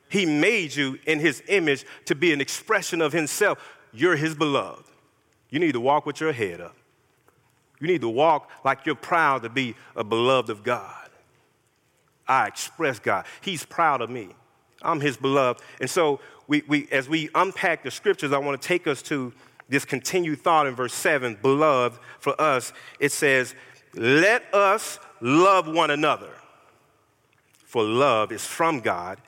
He 0.09 0.25
made 0.25 0.75
you 0.75 0.97
in 1.05 1.19
His 1.19 1.43
image 1.47 1.85
to 2.05 2.15
be 2.15 2.33
an 2.33 2.41
expression 2.41 3.01
of 3.01 3.13
Himself. 3.13 3.59
You're 3.93 4.15
His 4.15 4.35
beloved. 4.35 4.85
You 5.49 5.59
need 5.59 5.73
to 5.73 5.79
walk 5.79 6.05
with 6.05 6.19
your 6.19 6.31
head 6.31 6.61
up. 6.61 6.75
You 7.79 7.87
need 7.87 8.01
to 8.01 8.09
walk 8.09 8.49
like 8.65 8.85
you're 8.85 8.95
proud 8.95 9.43
to 9.43 9.49
be 9.49 9.75
a 9.95 10.03
beloved 10.03 10.49
of 10.49 10.63
God. 10.63 11.09
I 12.27 12.47
express 12.47 12.99
God. 12.99 13.25
He's 13.41 13.65
proud 13.65 14.01
of 14.01 14.09
me. 14.09 14.29
I'm 14.81 14.99
His 14.99 15.17
beloved. 15.17 15.61
And 15.79 15.89
so, 15.89 16.19
we, 16.47 16.63
we, 16.67 16.87
as 16.91 17.07
we 17.07 17.29
unpack 17.35 17.83
the 17.83 17.91
scriptures, 17.91 18.33
I 18.33 18.39
want 18.39 18.59
to 18.59 18.67
take 18.67 18.87
us 18.87 19.01
to 19.03 19.31
this 19.69 19.85
continued 19.85 20.41
thought 20.41 20.65
in 20.65 20.75
verse 20.75 20.95
7 20.95 21.37
beloved 21.41 21.99
for 22.19 22.39
us. 22.41 22.73
It 22.99 23.11
says, 23.11 23.53
Let 23.93 24.51
us 24.53 24.99
love 25.21 25.67
one 25.67 25.91
another 25.91 26.31
for 27.69 27.83
love 27.83 28.31
is 28.31 28.47
from 28.47 28.79
God, 28.79 29.21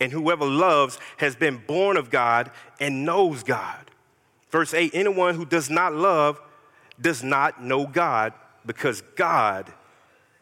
and 0.00 0.10
whoever 0.10 0.46
loves 0.46 0.98
has 1.18 1.36
been 1.36 1.58
born 1.66 1.98
of 1.98 2.08
God 2.08 2.50
and 2.80 3.04
knows 3.04 3.42
God. 3.42 3.84
Verse 4.48 4.72
8 4.72 4.92
anyone 4.94 5.34
who 5.34 5.44
does 5.44 5.68
not 5.68 5.92
love 5.92 6.40
does 6.98 7.22
not 7.22 7.62
know 7.62 7.86
God 7.86 8.32
because 8.64 9.02
God 9.14 9.70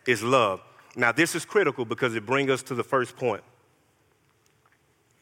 is 0.07 0.23
love. 0.23 0.61
Now, 0.95 1.11
this 1.11 1.35
is 1.35 1.45
critical 1.45 1.85
because 1.85 2.15
it 2.15 2.25
brings 2.25 2.53
us 2.53 2.63
to 2.65 2.75
the 2.77 2.85
first 2.85 3.17
point. 3.17 3.43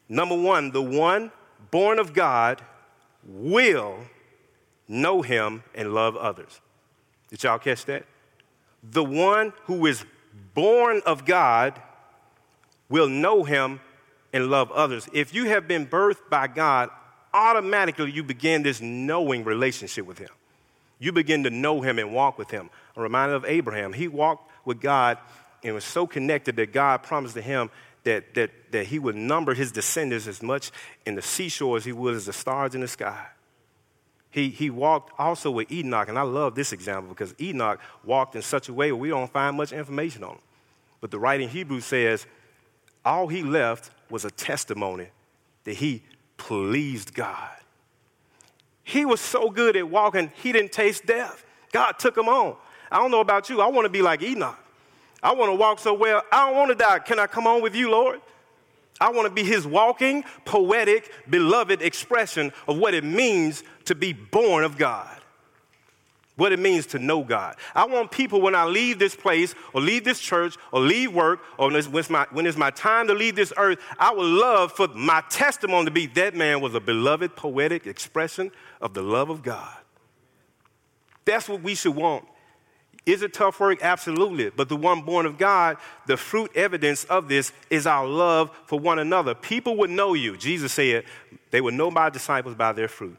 Number 0.07 0.39
one, 0.39 0.69
the 0.69 0.83
one 0.83 1.31
born 1.71 1.97
of 1.97 2.13
God 2.13 2.61
will 3.25 3.97
know 4.87 5.23
him 5.23 5.63
and 5.73 5.95
love 5.95 6.15
others. 6.15 6.61
Did 7.31 7.41
y'all 7.41 7.57
catch 7.57 7.85
that? 7.85 8.05
The 8.83 9.03
one 9.03 9.51
who 9.63 9.87
is 9.87 10.05
born 10.53 11.01
of 11.07 11.25
God 11.25 11.81
will 12.89 13.07
know 13.07 13.43
him 13.43 13.79
and 14.33 14.49
love 14.49 14.71
others. 14.71 15.07
If 15.13 15.33
you 15.33 15.45
have 15.45 15.67
been 15.67 15.85
birthed 15.85 16.29
by 16.29 16.47
God, 16.47 16.89
automatically 17.33 18.11
you 18.11 18.23
begin 18.23 18.63
this 18.63 18.81
knowing 18.81 19.43
relationship 19.43 20.05
with 20.05 20.17
him. 20.17 20.29
You 20.99 21.11
begin 21.11 21.43
to 21.43 21.49
know 21.49 21.81
him 21.81 21.97
and 21.97 22.13
walk 22.13 22.37
with 22.37 22.51
him. 22.51 22.69
A 22.95 23.01
reminder 23.01 23.35
of 23.35 23.45
Abraham. 23.45 23.93
He 23.93 24.07
walked 24.07 24.51
with 24.65 24.81
God 24.81 25.17
and 25.63 25.73
was 25.73 25.85
so 25.85 26.05
connected 26.05 26.55
that 26.57 26.73
God 26.73 27.03
promised 27.03 27.35
to 27.35 27.41
him 27.41 27.69
that, 28.03 28.33
that, 28.33 28.51
that 28.71 28.87
he 28.87 28.99
would 28.99 29.15
number 29.15 29.53
his 29.53 29.71
descendants 29.71 30.27
as 30.27 30.41
much 30.41 30.71
in 31.05 31.15
the 31.15 31.21
seashore 31.21 31.77
as 31.77 31.85
he 31.85 31.91
would 31.91 32.15
as 32.15 32.25
the 32.25 32.33
stars 32.33 32.75
in 32.75 32.81
the 32.81 32.87
sky. 32.87 33.25
He, 34.31 34.49
he 34.49 34.69
walked 34.69 35.11
also 35.19 35.49
with 35.49 35.71
Enoch, 35.71 36.07
and 36.07 36.19
I 36.19 36.21
love 36.21 36.53
this 36.53 36.71
example 36.71 37.09
because 37.09 37.33
Enoch 37.41 37.79
walked 38.03 38.35
in 38.35 38.41
such 38.41 38.69
a 38.69 38.73
way 38.73 38.91
we 38.91 39.09
don't 39.09 39.31
find 39.31 39.57
much 39.57 39.71
information 39.71 40.23
on 40.23 40.33
him. 40.33 40.41
But 41.01 41.11
the 41.11 41.19
writing 41.19 41.49
Hebrew 41.49 41.79
says 41.79 42.27
all 43.05 43.27
he 43.27 43.43
left 43.43 43.91
was 44.09 44.25
a 44.25 44.31
testimony 44.31 45.07
that 45.63 45.75
he 45.75 46.03
pleased 46.37 47.13
God. 47.13 47.49
He 48.83 49.05
was 49.05 49.21
so 49.21 49.49
good 49.49 49.75
at 49.75 49.89
walking, 49.89 50.31
he 50.41 50.51
didn't 50.51 50.71
taste 50.71 51.05
death. 51.05 51.45
God 51.71 51.93
took 51.99 52.17
him 52.17 52.27
on. 52.27 52.55
I 52.91 52.97
don't 52.97 53.11
know 53.11 53.19
about 53.19 53.49
you. 53.49 53.61
I 53.61 53.67
want 53.67 53.85
to 53.85 53.89
be 53.89 54.01
like 54.01 54.23
Enoch. 54.23 54.57
I 55.21 55.33
want 55.33 55.51
to 55.51 55.55
walk 55.55 55.79
so 55.79 55.93
well. 55.93 56.23
I 56.31 56.47
don't 56.47 56.57
want 56.57 56.69
to 56.69 56.75
die. 56.75 56.99
Can 56.99 57.19
I 57.19 57.27
come 57.27 57.45
on 57.45 57.61
with 57.61 57.75
you, 57.75 57.91
Lord? 57.91 58.21
I 58.99 59.11
want 59.11 59.27
to 59.27 59.33
be 59.33 59.43
his 59.43 59.67
walking, 59.67 60.23
poetic, 60.45 61.11
beloved 61.29 61.81
expression 61.81 62.51
of 62.67 62.77
what 62.77 62.93
it 62.93 63.03
means 63.03 63.63
to 63.85 63.95
be 63.95 64.11
born 64.11 64.63
of 64.63 64.77
God 64.77 65.18
what 66.39 66.51
it 66.51 66.59
means 66.59 66.85
to 66.87 66.99
know 66.99 67.23
God. 67.23 67.55
I 67.75 67.85
want 67.85 68.11
people 68.11 68.41
when 68.41 68.55
I 68.55 68.65
leave 68.65 68.97
this 68.97 69.15
place 69.15 69.53
or 69.73 69.81
leave 69.81 70.03
this 70.03 70.19
church 70.19 70.55
or 70.71 70.79
leave 70.79 71.13
work 71.13 71.41
or 71.57 71.67
when 71.67 71.75
it's 71.75 72.09
my, 72.09 72.25
when 72.31 72.45
it's 72.45 72.57
my 72.57 72.71
time 72.71 73.07
to 73.07 73.13
leave 73.13 73.35
this 73.35 73.53
earth, 73.57 73.79
I 73.99 74.13
would 74.13 74.25
love 74.25 74.71
for 74.71 74.87
my 74.87 75.21
testimony 75.29 75.85
to 75.85 75.91
be 75.91 76.07
that 76.07 76.35
man 76.35 76.61
was 76.61 76.73
a 76.73 76.79
beloved, 76.79 77.35
poetic 77.35 77.85
expression 77.85 78.51
of 78.81 78.93
the 78.93 79.03
love 79.03 79.29
of 79.29 79.43
God. 79.43 79.75
That's 81.25 81.47
what 81.47 81.61
we 81.61 81.75
should 81.75 81.95
want. 81.95 82.25
Is 83.05 83.21
it 83.21 83.33
tough 83.33 83.59
work? 83.59 83.79
Absolutely. 83.81 84.49
But 84.49 84.69
the 84.69 84.75
one 84.75 85.01
born 85.01 85.25
of 85.25 85.37
God, 85.37 85.77
the 86.05 86.15
fruit 86.17 86.51
evidence 86.55 87.05
of 87.05 87.27
this 87.27 87.51
is 87.69 87.87
our 87.87 88.07
love 88.07 88.51
for 88.65 88.79
one 88.79 88.99
another. 88.99 89.33
People 89.33 89.77
would 89.77 89.89
know 89.89 90.13
you. 90.13 90.37
Jesus 90.37 90.73
said 90.73 91.03
they 91.51 91.59
would 91.59 91.73
know 91.73 91.89
my 91.89 92.09
disciples 92.09 92.55
by 92.55 92.71
their 92.71 92.87
fruit. 92.87 93.17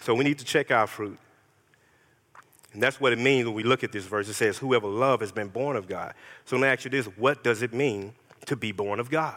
So 0.00 0.14
we 0.14 0.24
need 0.24 0.38
to 0.38 0.44
check 0.44 0.70
our 0.70 0.86
fruit. 0.86 1.18
And 2.74 2.82
that's 2.82 3.00
what 3.00 3.12
it 3.12 3.18
means 3.18 3.46
when 3.46 3.54
we 3.54 3.62
look 3.62 3.84
at 3.84 3.92
this 3.92 4.04
verse. 4.04 4.28
It 4.28 4.34
says, 4.34 4.58
Whoever 4.58 4.88
love 4.88 5.20
has 5.20 5.32
been 5.32 5.48
born 5.48 5.76
of 5.76 5.86
God. 5.88 6.12
So 6.44 6.56
let 6.56 6.62
me 6.62 6.68
ask 6.68 6.84
you 6.84 6.90
this 6.90 7.06
what 7.06 7.42
does 7.42 7.62
it 7.62 7.72
mean 7.72 8.12
to 8.46 8.56
be 8.56 8.72
born 8.72 9.00
of 9.00 9.10
God? 9.10 9.36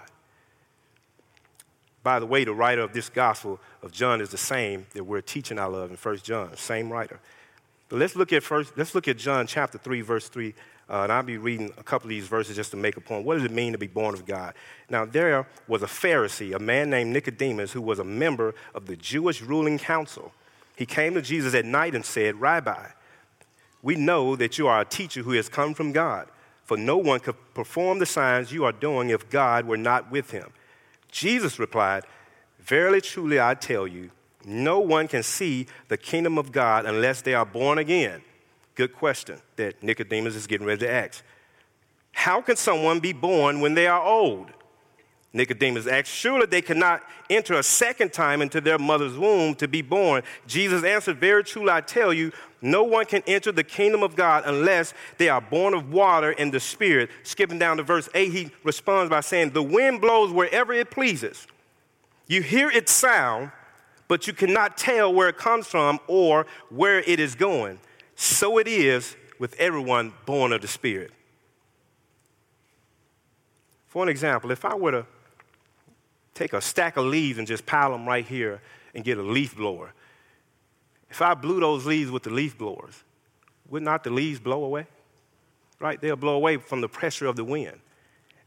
By 2.04 2.20
the 2.20 2.26
way, 2.26 2.44
the 2.44 2.54
writer 2.54 2.82
of 2.82 2.94
this 2.94 3.10
gospel 3.10 3.60
of 3.84 3.92
John 3.92 4.22
is 4.22 4.30
the 4.30 4.38
same 4.38 4.88
that 4.94 5.04
we're 5.04 5.22
teaching 5.22 5.60
our 5.60 5.70
love 5.70 5.92
in 5.92 5.98
1 5.98 6.18
John, 6.18 6.56
same 6.58 6.92
writer. 6.92 7.20
But 7.90 8.00
let's 8.00 8.16
look 8.16 8.34
at 8.34 8.44
first, 8.44 8.74
let's 8.78 8.96
look 8.96 9.08
at 9.08 9.18
John 9.18 9.46
chapter 9.46 9.78
3, 9.78 10.02
verse 10.02 10.30
3. 10.30 10.54
Uh, 10.90 11.04
and 11.04 11.12
I'll 11.12 11.22
be 11.22 11.38
reading 11.38 11.72
a 11.78 11.84
couple 11.84 12.06
of 12.06 12.10
these 12.10 12.28
verses 12.28 12.56
just 12.56 12.72
to 12.72 12.78
make 12.78 12.96
a 12.96 13.02
point. 13.02 13.26
What 13.26 13.36
does 13.36 13.44
it 13.44 13.52
mean 13.52 13.74
to 13.74 13.78
be 13.78 13.88
born 13.88 14.14
of 14.14 14.26
God? 14.26 14.54
Now, 14.90 15.04
there 15.04 15.46
was 15.68 15.84
a 15.84 15.88
Pharisee, 15.88 16.56
a 16.56 16.60
man 16.60 16.90
named 16.90 17.12
Nicodemus, 17.12 17.74
who 17.74 17.82
was 17.82 18.00
a 18.00 18.06
member 18.06 18.56
of 18.74 18.88
the 18.88 18.96
Jewish 18.96 19.42
ruling 19.42 19.78
council. 19.78 20.32
He 20.78 20.86
came 20.86 21.14
to 21.16 21.22
Jesus 21.22 21.54
at 21.56 21.66
night 21.66 21.94
and 21.94 22.06
said, 22.06 22.40
Rabbi, 22.40 22.88
we 23.88 23.96
know 23.96 24.36
that 24.36 24.58
you 24.58 24.68
are 24.68 24.82
a 24.82 24.86
teacher 24.86 25.22
who 25.22 25.32
has 25.32 25.48
come 25.48 25.74
from 25.74 25.94
God. 25.94 26.28
for 26.66 26.76
no 26.76 26.98
one 26.98 27.22
could 27.22 27.38
perform 27.54 28.00
the 28.00 28.06
signs 28.06 28.52
you 28.52 28.66
are 28.66 28.74
doing 28.74 29.10
if 29.10 29.30
God 29.30 29.66
were 29.66 29.78
not 29.78 30.12
with 30.12 30.32
him. 30.32 30.52
Jesus 31.10 31.60
replied, 31.60 32.04
Verily, 32.60 33.00
truly, 33.00 33.40
I 33.40 33.54
tell 33.54 33.88
you, 33.88 34.12
no 34.44 34.82
one 34.82 35.08
can 35.08 35.24
see 35.24 35.68
the 35.88 35.96
kingdom 35.96 36.38
of 36.38 36.52
God 36.52 36.86
unless 36.86 37.22
they 37.22 37.34
are 37.34 37.46
born 37.46 37.78
again. 37.78 38.22
Good 38.76 38.94
question 38.94 39.38
that 39.56 39.82
Nicodemus 39.82 40.36
is 40.36 40.46
getting 40.46 40.68
ready 40.68 40.82
to 40.82 40.92
ask. 40.92 41.24
How 42.12 42.42
can 42.42 42.58
someone 42.58 43.00
be 43.00 43.14
born 43.14 43.62
when 43.62 43.74
they 43.74 43.88
are 43.88 44.04
old? 44.04 44.52
Nicodemus 45.38 45.88
asked, 45.88 46.10
Surely 46.10 46.46
they 46.46 46.62
cannot 46.62 47.04
enter 47.30 47.54
a 47.54 47.64
second 47.64 48.12
time 48.12 48.42
into 48.42 48.60
their 48.60 48.78
mother's 48.78 49.18
womb 49.18 49.56
to 49.56 49.68
be 49.68 49.82
born. 49.82 50.24
Jesus 50.48 50.84
answered, 50.84 51.18
Very 51.18 51.44
truly, 51.44 51.70
I 51.70 51.82
tell 51.82 52.14
you, 52.14 52.32
no 52.62 52.84
one 52.84 53.06
can 53.06 53.24
enter 53.28 53.52
the 53.52 53.64
kingdom 53.64 54.04
of 54.04 54.16
God 54.16 54.44
unless 54.46 54.94
they 55.18 55.30
are 55.30 55.40
born 55.40 55.74
of 55.74 55.92
water 55.92 56.32
and 56.32 56.52
the 56.52 56.60
Spirit. 56.60 57.10
Skipping 57.24 57.60
down 57.60 57.78
to 57.78 57.84
verse 57.84 58.10
8, 58.14 58.32
he 58.32 58.52
responds 58.64 59.10
by 59.10 59.22
saying, 59.22 59.52
The 59.52 59.64
wind 59.64 60.02
blows 60.02 60.32
wherever 60.32 60.74
it 60.74 60.92
pleases. 60.92 61.48
You 62.28 62.42
hear 62.42 62.70
its 62.70 62.92
sound, 62.92 63.52
but 64.08 64.28
you 64.28 64.34
cannot 64.34 64.78
tell 64.78 65.14
where 65.14 65.30
it 65.30 65.38
comes 65.38 65.68
from 65.68 66.00
or 66.08 66.46
where 66.70 67.00
it 67.00 67.20
is 67.20 67.36
going. 67.36 67.80
So 68.16 68.58
it 68.58 68.68
is 68.68 69.16
with 69.40 69.56
everyone 69.60 70.14
born 70.26 70.52
of 70.52 70.62
the 70.62 70.68
Spirit. 70.68 71.12
For 73.88 74.04
an 74.04 74.10
example, 74.10 74.52
if 74.52 74.66
I 74.66 74.76
were 74.76 74.92
to 74.92 75.06
take 76.38 76.54
a 76.54 76.62
stack 76.62 76.98
of 76.98 77.06
leaves 77.06 77.38
and 77.38 77.48
just 77.48 77.66
pile 77.66 77.92
them 77.92 78.08
right 78.08 78.26
here 78.26 78.62
and 78.94 79.04
get 79.04 79.18
a 79.18 79.22
leaf 79.22 79.56
blower, 79.56 79.94
if 81.10 81.22
I 81.22 81.34
blew 81.34 81.60
those 81.60 81.86
leaves 81.86 82.12
with 82.12 82.24
the 82.24 82.30
leaf 82.30 82.58
blowers, 82.58 83.04
would 83.70 83.84
not 83.84 84.04
the 84.04 84.10
leaves 84.10 84.40
blow 84.40 84.64
away? 84.64 84.88
Right? 85.80 86.00
They'll 86.00 86.16
blow 86.16 86.36
away 86.36 86.58
from 86.58 86.82
the 86.82 86.90
pressure 86.90 87.28
of 87.28 87.36
the 87.36 87.44
wind. 87.44 87.80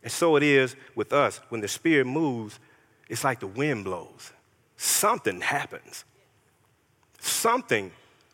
And 0.03 0.11
so 0.11 0.37
it 0.37 0.43
is 0.43 0.77
with 0.95 1.13
us. 1.13 1.41
When 1.49 1.61
the 1.61 1.69
Spirit 1.69 2.07
moves, 2.07 2.59
it's 3.09 3.25
like 3.25 3.41
the 3.41 3.47
wind 3.47 3.85
blows. 3.85 4.33
Something 4.77 5.41
happens. 5.41 6.05
Something 7.21 7.93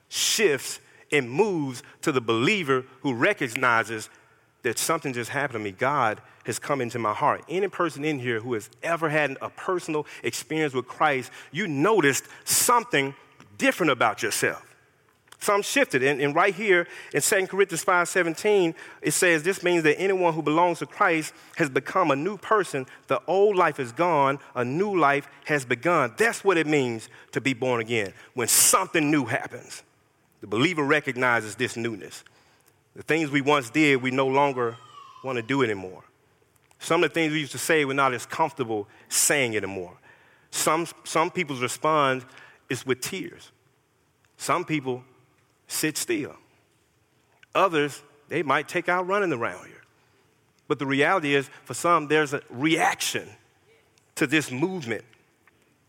shifts 0.08 0.80
and 1.10 1.28
moves 1.30 1.82
to 2.02 2.12
the 2.12 2.20
believer 2.20 2.84
who 3.00 3.14
recognizes 3.14 4.08
that 4.66 4.80
something 4.80 5.12
just 5.12 5.30
happened 5.30 5.60
to 5.60 5.64
me. 5.64 5.70
God 5.70 6.20
has 6.44 6.58
come 6.58 6.80
into 6.80 6.98
my 6.98 7.14
heart. 7.14 7.44
Any 7.48 7.68
person 7.68 8.04
in 8.04 8.18
here 8.18 8.40
who 8.40 8.54
has 8.54 8.68
ever 8.82 9.08
had 9.08 9.36
a 9.40 9.48
personal 9.48 10.06
experience 10.24 10.74
with 10.74 10.88
Christ, 10.88 11.30
you 11.52 11.68
noticed 11.68 12.24
something 12.44 13.14
different 13.58 13.92
about 13.92 14.24
yourself. 14.24 14.74
Some 15.38 15.62
shifted. 15.62 16.02
And, 16.02 16.20
and, 16.20 16.34
right 16.34 16.52
here 16.52 16.88
in 17.14 17.20
2 17.20 17.46
Corinthians 17.46 17.84
5:17, 17.84 18.74
it 19.02 19.12
says 19.12 19.44
this 19.44 19.62
means 19.62 19.84
that 19.84 20.00
anyone 20.00 20.34
who 20.34 20.42
belongs 20.42 20.80
to 20.80 20.86
Christ 20.86 21.32
has 21.56 21.70
become 21.70 22.10
a 22.10 22.16
new 22.16 22.36
person. 22.36 22.86
The 23.06 23.20
old 23.28 23.54
life 23.54 23.78
is 23.78 23.92
gone, 23.92 24.40
a 24.56 24.64
new 24.64 24.98
life 24.98 25.28
has 25.44 25.64
begun. 25.64 26.14
That's 26.16 26.42
what 26.42 26.56
it 26.56 26.66
means 26.66 27.08
to 27.32 27.40
be 27.40 27.54
born 27.54 27.80
again. 27.80 28.14
When 28.34 28.48
something 28.48 29.12
new 29.12 29.26
happens, 29.26 29.84
the 30.40 30.48
believer 30.48 30.82
recognizes 30.82 31.54
this 31.54 31.76
newness. 31.76 32.24
The 32.96 33.02
things 33.02 33.30
we 33.30 33.42
once 33.42 33.68
did, 33.68 34.02
we 34.02 34.10
no 34.10 34.26
longer 34.26 34.76
want 35.22 35.36
to 35.36 35.42
do 35.42 35.62
anymore. 35.62 36.02
Some 36.78 37.04
of 37.04 37.10
the 37.10 37.14
things 37.14 37.32
we 37.32 37.40
used 37.40 37.52
to 37.52 37.58
say, 37.58 37.84
we're 37.84 37.92
not 37.92 38.14
as 38.14 38.24
comfortable 38.24 38.88
saying 39.08 39.54
anymore. 39.54 39.92
Some, 40.50 40.86
some 41.04 41.30
people's 41.30 41.60
response 41.60 42.24
is 42.70 42.86
with 42.86 43.02
tears. 43.02 43.52
Some 44.38 44.64
people 44.64 45.04
sit 45.68 45.98
still. 45.98 46.36
Others, 47.54 48.02
they 48.28 48.42
might 48.42 48.66
take 48.66 48.88
out 48.88 49.06
running 49.06 49.32
around 49.32 49.66
here. 49.66 49.82
But 50.66 50.78
the 50.78 50.86
reality 50.86 51.34
is, 51.34 51.50
for 51.64 51.74
some, 51.74 52.08
there's 52.08 52.32
a 52.32 52.40
reaction 52.48 53.28
to 54.14 54.26
this 54.26 54.50
movement 54.50 55.04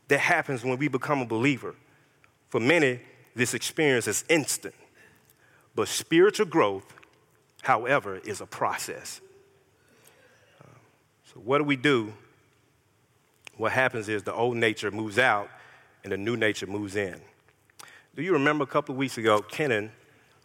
that 0.10 0.20
happens 0.20 0.64
when 0.64 0.78
we 0.78 0.90
become 0.90 1.22
a 1.22 1.26
believer. 1.26 1.74
For 2.50 2.60
many, 2.60 3.00
this 3.34 3.54
experience 3.54 4.08
is 4.08 4.26
instant. 4.30 4.76
But 5.78 5.90
spiritual 5.90 6.48
growth, 6.48 6.92
however, 7.62 8.18
is 8.18 8.42
a 8.42 8.48
process. 8.48 9.22
so, 11.32 11.40
what 11.40 11.60
do 11.60 11.66
we 11.66 11.76
do? 11.76 12.13
What 13.58 13.74
happens 13.74 14.10
is 14.10 14.24
the 14.24 14.34
old 14.34 14.58
nature 14.58 14.90
moves 14.90 15.20
out 15.20 15.52
and 16.04 16.12
the 16.12 16.18
new 16.18 16.36
nature 16.36 16.66
moves 16.66 16.96
in. 16.96 17.22
Do 18.16 18.24
you 18.24 18.34
remember 18.34 18.63
a 18.63 18.68
couple 18.68 18.94
of 18.94 18.98
weeks 18.98 19.20
ago, 19.20 19.40
Kenan 19.44 19.92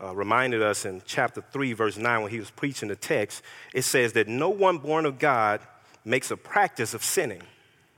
uh, 0.03 0.15
reminded 0.15 0.61
us 0.61 0.85
in 0.85 1.01
chapter 1.07 1.43
3, 1.51 1.73
verse 1.73 1.97
9, 1.97 2.23
when 2.25 2.31
he 2.31 2.39
was 2.39 2.51
preaching 2.51 2.91
the 2.91 2.97
text, 2.97 3.43
it 3.73 3.83
says 3.83 4.13
that 4.13 4.29
no 4.29 4.51
one 4.51 4.77
born 4.77 5.07
of 5.07 5.19
God 5.19 5.63
makes 6.05 6.31
a 6.31 6.37
practice 6.37 6.93
of 6.93 7.03
sinning, 7.03 7.43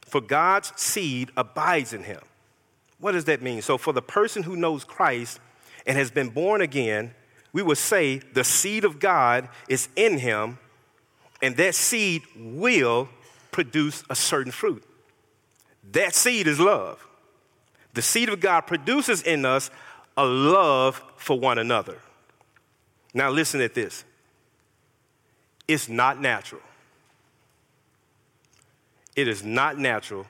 for 0.06 0.20
God's 0.20 0.72
seed 0.76 1.32
abides 1.36 1.92
in 1.92 2.04
him. 2.04 2.20
What 3.00 3.10
does 3.10 3.24
that 3.24 3.42
mean? 3.42 3.60
So, 3.60 3.76
for 3.76 3.92
the 3.92 4.02
person 4.02 4.44
who 4.44 4.54
knows 4.54 4.84
Christ 4.84 5.40
and 5.84 5.98
has 5.98 6.12
been 6.12 6.28
born 6.28 6.60
again, 6.60 7.12
we 7.54 7.62
would 7.62 7.78
say 7.78 8.18
the 8.18 8.44
seed 8.44 8.84
of 8.84 9.00
God 9.00 9.48
is 9.66 9.88
in 9.96 10.18
him, 10.18 10.58
and 11.40 11.56
that 11.56 11.74
seed 11.74 12.22
will 12.36 13.08
produce 13.50 14.04
a 14.10 14.14
certain 14.14 14.52
fruit. 14.52 14.84
That 15.92 16.14
seed 16.14 16.46
is 16.46 16.60
love 16.60 17.06
the 17.94 18.02
seed 18.02 18.28
of 18.28 18.40
God 18.40 18.62
produces 18.62 19.22
in 19.22 19.46
us 19.46 19.70
a 20.16 20.24
love 20.24 21.02
for 21.16 21.38
one 21.38 21.58
another. 21.58 21.98
Now, 23.14 23.30
listen 23.30 23.60
at 23.60 23.74
this 23.74 24.04
it's 25.66 25.88
not 25.88 26.20
natural. 26.20 26.60
It 29.16 29.28
is 29.28 29.44
not 29.44 29.78
natural 29.78 30.26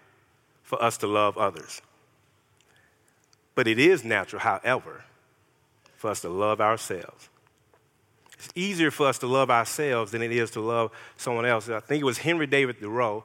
for 0.63 0.81
us 0.83 0.99
to 0.99 1.07
love 1.07 1.39
others. 1.39 1.81
But 3.55 3.67
it 3.67 3.79
is 3.79 4.05
natural, 4.05 4.41
however, 4.41 5.05
for 6.05 6.11
us 6.11 6.21
to 6.21 6.29
love 6.29 6.61
ourselves. 6.61 7.31
It's 8.35 8.51
easier 8.55 8.91
for 8.91 9.07
us 9.07 9.17
to 9.21 9.27
love 9.27 9.51
ourselves 9.51 10.13
than 10.13 10.21
it 10.21 10.33
is 10.33 10.51
to 10.51 10.61
love 10.61 10.91
someone 11.17 11.47
else. 11.47 11.71
I 11.71 11.81
think 11.81 12.03
it 12.03 12.05
was 12.05 12.19
Henry 12.19 12.47
David 12.47 12.79
Thoreau 12.79 13.25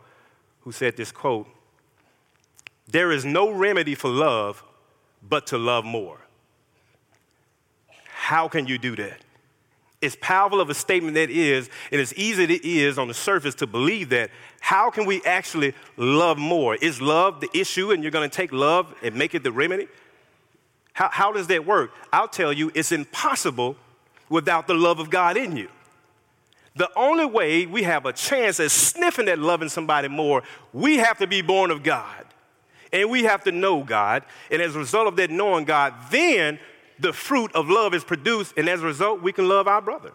who 0.61 0.71
said 0.71 0.95
this 0.95 1.11
quote 1.11 1.45
there 2.87 3.11
is 3.11 3.25
no 3.25 3.51
remedy 3.51 3.95
for 3.95 4.09
love 4.09 4.63
but 5.21 5.47
to 5.47 5.57
love 5.57 5.83
more. 5.83 6.21
How 8.05 8.47
can 8.47 8.65
you 8.65 8.77
do 8.77 8.95
that? 8.95 9.25
As 10.01 10.15
powerful 10.15 10.61
of 10.61 10.69
a 10.69 10.73
statement 10.73 11.15
that 11.15 11.29
is, 11.29 11.69
and 11.91 11.99
as 11.99 12.13
easy 12.13 12.45
it 12.45 12.63
is 12.63 12.97
on 12.97 13.09
the 13.09 13.13
surface 13.13 13.55
to 13.55 13.67
believe 13.67 14.07
that, 14.11 14.31
how 14.61 14.89
can 14.89 15.05
we 15.05 15.21
actually 15.25 15.73
love 15.97 16.37
more? 16.37 16.75
Is 16.75 17.01
love 17.01 17.41
the 17.41 17.49
issue 17.53 17.91
and 17.91 18.01
you're 18.03 18.11
going 18.13 18.29
to 18.29 18.33
take 18.33 18.53
love 18.53 18.95
and 19.03 19.15
make 19.15 19.35
it 19.35 19.43
the 19.43 19.51
remedy? 19.51 19.89
How, 20.93 21.09
how 21.11 21.31
does 21.31 21.47
that 21.47 21.65
work? 21.65 21.91
I'll 22.11 22.27
tell 22.27 22.51
you, 22.51 22.71
it's 22.75 22.91
impossible 22.91 23.75
without 24.29 24.67
the 24.67 24.73
love 24.73 24.99
of 24.99 25.09
God 25.09 25.37
in 25.37 25.55
you. 25.55 25.69
The 26.75 26.89
only 26.95 27.25
way 27.25 27.65
we 27.65 27.83
have 27.83 28.05
a 28.05 28.13
chance 28.13 28.59
at 28.59 28.71
sniffing 28.71 29.27
at 29.27 29.39
loving 29.39 29.69
somebody 29.69 30.07
more, 30.07 30.43
we 30.71 30.97
have 30.97 31.17
to 31.17 31.27
be 31.27 31.41
born 31.41 31.71
of 31.71 31.83
God. 31.83 32.25
And 32.91 33.09
we 33.09 33.23
have 33.23 33.43
to 33.43 33.51
know 33.51 33.83
God. 33.83 34.23
And 34.49 34.61
as 34.61 34.75
a 34.75 34.79
result 34.79 35.07
of 35.07 35.15
that 35.17 35.29
knowing 35.29 35.65
God, 35.65 35.93
then 36.09 36.59
the 36.97 37.13
fruit 37.13 37.53
of 37.55 37.69
love 37.69 37.93
is 37.93 38.03
produced. 38.03 38.53
And 38.57 38.67
as 38.69 38.81
a 38.81 38.85
result, 38.85 39.21
we 39.21 39.31
can 39.31 39.47
love 39.47 39.67
our 39.67 39.81
brother. 39.81 40.11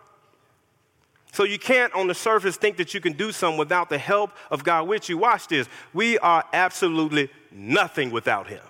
So 1.33 1.45
you 1.45 1.59
can't, 1.59 1.93
on 1.95 2.07
the 2.07 2.15
surface, 2.15 2.57
think 2.57 2.77
that 2.77 2.95
you 2.95 3.01
can 3.01 3.13
do 3.13 3.33
something 3.33 3.59
without 3.59 3.89
the 3.89 3.99
help 3.99 4.31
of 4.51 4.63
God 4.63 4.87
with 4.87 5.09
you. 5.09 5.19
Watch 5.19 5.49
this. 5.49 5.69
We 5.93 6.19
are 6.19 6.45
absolutely 6.53 7.29
nothing 7.51 8.11
without 8.11 8.47
Him. 8.47 8.63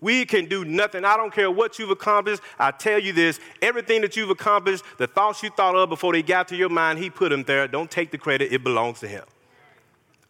We 0.00 0.24
can 0.24 0.46
do 0.46 0.64
nothing. 0.64 1.04
I 1.04 1.16
don't 1.16 1.32
care 1.32 1.50
what 1.50 1.78
you've 1.78 1.90
accomplished. 1.90 2.42
I 2.58 2.70
tell 2.70 2.98
you 2.98 3.12
this 3.12 3.40
everything 3.62 4.00
that 4.02 4.16
you've 4.16 4.30
accomplished, 4.30 4.84
the 4.98 5.06
thoughts 5.06 5.42
you 5.42 5.50
thought 5.50 5.74
of 5.76 5.88
before 5.88 6.12
they 6.12 6.22
got 6.22 6.48
to 6.48 6.56
your 6.56 6.68
mind, 6.68 6.98
He 6.98 7.10
put 7.10 7.30
them 7.30 7.44
there. 7.44 7.66
Don't 7.68 7.90
take 7.90 8.10
the 8.10 8.18
credit, 8.18 8.52
it 8.52 8.62
belongs 8.62 9.00
to 9.00 9.08
Him. 9.08 9.24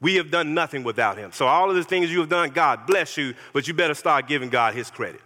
We 0.04 0.16
have 0.16 0.30
done 0.30 0.52
nothing 0.52 0.84
without 0.84 1.16
him. 1.16 1.32
So, 1.32 1.46
all 1.46 1.70
of 1.70 1.76
the 1.76 1.82
things 1.82 2.12
you 2.12 2.20
have 2.20 2.28
done, 2.28 2.50
God 2.50 2.86
bless 2.86 3.16
you, 3.16 3.32
but 3.54 3.66
you 3.66 3.72
better 3.72 3.94
start 3.94 4.28
giving 4.28 4.50
God 4.50 4.74
his 4.74 4.90
credit. 4.90 5.22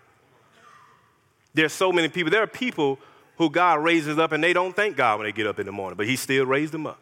There's 1.53 1.73
so 1.73 1.91
many 1.91 2.09
people. 2.09 2.31
There 2.31 2.45
are 2.45 2.47
people 2.47 3.01
who 3.39 3.51
God 3.51 3.83
raises 3.83 4.19
up 4.19 4.31
and 4.31 4.43
they 4.43 4.53
don't 4.53 4.77
thank 4.77 4.97
God 4.97 5.19
when 5.19 5.27
they 5.27 5.33
get 5.33 5.49
up 5.49 5.59
in 5.59 5.67
the 5.67 5.73
morning, 5.73 5.97
but 5.97 6.07
he 6.07 6.15
still 6.15 6.47
raised 6.47 6.73
them 6.73 6.87
up. 6.87 7.01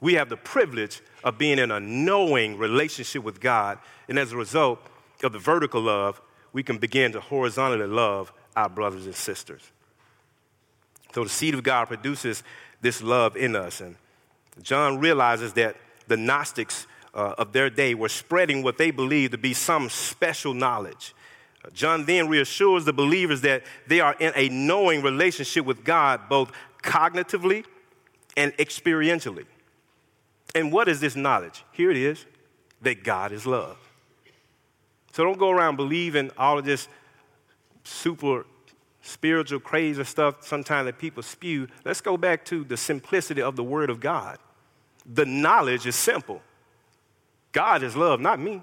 We 0.00 0.14
have 0.14 0.30
the 0.30 0.38
privilege 0.38 1.02
of 1.24 1.36
being 1.36 1.58
in 1.58 1.70
a 1.70 1.78
knowing 1.78 2.56
relationship 2.56 3.22
with 3.22 3.38
God, 3.38 3.78
and 4.08 4.18
as 4.18 4.32
a 4.32 4.36
result 4.38 4.80
of 5.22 5.32
the 5.32 5.38
vertical 5.38 5.82
love, 5.82 6.22
we 6.52 6.62
can 6.62 6.78
begin 6.78 7.12
to 7.12 7.20
horizontally 7.20 7.86
love 7.86 8.32
our 8.56 8.68
brothers 8.68 9.06
and 9.06 9.14
sisters. 9.14 9.62
So 11.14 11.24
the 11.24 11.30
seed 11.30 11.54
of 11.54 11.62
God 11.62 11.86
produces 11.86 12.42
this 12.80 13.02
love 13.02 13.36
in 13.36 13.56
us, 13.56 13.80
and 13.80 13.96
John 14.62 14.98
realizes 14.98 15.52
that 15.54 15.76
the 16.06 16.16
Gnostics 16.16 16.86
uh, 17.14 17.34
of 17.38 17.52
their 17.52 17.70
day 17.70 17.94
were 17.94 18.08
spreading 18.08 18.62
what 18.62 18.78
they 18.78 18.90
believed 18.90 19.32
to 19.32 19.38
be 19.38 19.54
some 19.54 19.88
special 19.88 20.54
knowledge. 20.54 21.14
John 21.72 22.04
then 22.04 22.28
reassures 22.28 22.84
the 22.84 22.92
believers 22.92 23.40
that 23.42 23.62
they 23.86 24.00
are 24.00 24.14
in 24.20 24.32
a 24.34 24.48
knowing 24.48 25.02
relationship 25.02 25.64
with 25.64 25.84
God, 25.84 26.28
both 26.28 26.52
cognitively 26.82 27.64
and 28.36 28.56
experientially. 28.56 29.44
And 30.54 30.72
what 30.72 30.88
is 30.88 31.00
this 31.00 31.16
knowledge? 31.16 31.64
Here 31.72 31.90
it 31.90 31.96
is 31.96 32.24
that 32.82 33.02
God 33.04 33.32
is 33.32 33.46
love. 33.46 33.76
So 35.18 35.24
don't 35.24 35.36
go 35.36 35.50
around 35.50 35.74
believing 35.74 36.30
all 36.38 36.60
of 36.60 36.64
this 36.64 36.86
super 37.82 38.46
spiritual 39.02 39.58
crazy 39.58 40.04
stuff 40.04 40.46
sometimes 40.46 40.86
that 40.86 40.96
people 40.96 41.24
spew. 41.24 41.66
Let's 41.84 42.00
go 42.00 42.16
back 42.16 42.44
to 42.44 42.62
the 42.62 42.76
simplicity 42.76 43.42
of 43.42 43.56
the 43.56 43.64
Word 43.64 43.90
of 43.90 43.98
God. 43.98 44.38
The 45.04 45.26
knowledge 45.26 45.88
is 45.88 45.96
simple. 45.96 46.40
God 47.50 47.82
is 47.82 47.96
love, 47.96 48.20
not 48.20 48.38
me. 48.38 48.62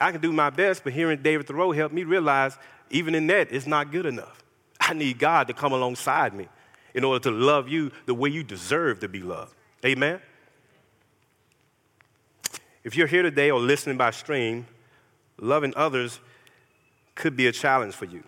I 0.00 0.12
can 0.12 0.20
do 0.20 0.32
my 0.32 0.48
best, 0.48 0.84
but 0.84 0.92
Henry 0.92 1.16
David 1.16 1.48
Thoreau 1.48 1.72
helped 1.72 1.92
me 1.92 2.04
realize 2.04 2.56
even 2.90 3.16
in 3.16 3.26
that, 3.26 3.50
it's 3.50 3.66
not 3.66 3.90
good 3.90 4.06
enough. 4.06 4.44
I 4.78 4.92
need 4.94 5.18
God 5.18 5.48
to 5.48 5.54
come 5.54 5.72
alongside 5.72 6.34
me 6.34 6.46
in 6.94 7.02
order 7.02 7.20
to 7.24 7.30
love 7.32 7.68
you 7.68 7.90
the 8.06 8.14
way 8.14 8.28
you 8.28 8.44
deserve 8.44 9.00
to 9.00 9.08
be 9.08 9.22
loved. 9.22 9.56
Amen? 9.84 10.20
If 12.84 12.94
you're 12.94 13.08
here 13.08 13.24
today 13.24 13.50
or 13.50 13.58
listening 13.58 13.96
by 13.96 14.12
stream, 14.12 14.64
loving 15.38 15.72
others 15.76 16.20
could 17.14 17.36
be 17.36 17.46
a 17.46 17.52
challenge 17.52 17.94
for 17.94 18.04
you. 18.04 18.22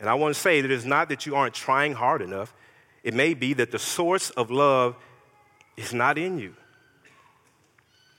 And 0.00 0.08
I 0.08 0.14
want 0.14 0.34
to 0.34 0.40
say 0.40 0.60
that 0.60 0.70
it's 0.70 0.84
not 0.84 1.08
that 1.08 1.26
you 1.26 1.34
aren't 1.34 1.54
trying 1.54 1.94
hard 1.94 2.22
enough, 2.22 2.54
it 3.02 3.14
may 3.14 3.34
be 3.34 3.54
that 3.54 3.70
the 3.70 3.78
source 3.78 4.30
of 4.30 4.50
love 4.50 4.96
is 5.76 5.92
not 5.92 6.18
in 6.18 6.38
you. 6.38 6.54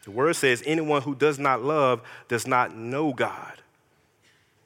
The 0.03 0.11
word 0.11 0.35
says, 0.35 0.61
anyone 0.65 1.01
who 1.01 1.15
does 1.15 1.39
not 1.39 1.63
love 1.63 2.01
does 2.27 2.45
not 2.45 2.75
know 2.75 3.11
God. 3.11 3.53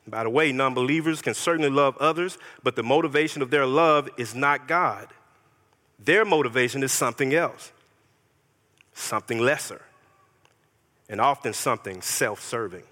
By 0.05 0.23
the 0.23 0.29
way, 0.29 0.51
non 0.51 0.73
believers 0.73 1.21
can 1.21 1.33
certainly 1.33 1.69
love 1.69 1.95
others, 1.97 2.37
but 2.63 2.75
the 2.75 2.83
motivation 2.83 3.41
of 3.41 3.49
their 3.49 3.65
love 3.65 4.09
is 4.17 4.35
not 4.35 4.67
God. 4.67 5.07
Their 5.97 6.25
motivation 6.25 6.83
is 6.83 6.91
something 6.91 7.33
else, 7.33 7.71
something 8.93 9.39
lesser, 9.39 9.81
and 11.07 11.21
often 11.21 11.53
something 11.53 12.01
self 12.01 12.41
serving. 12.41 12.83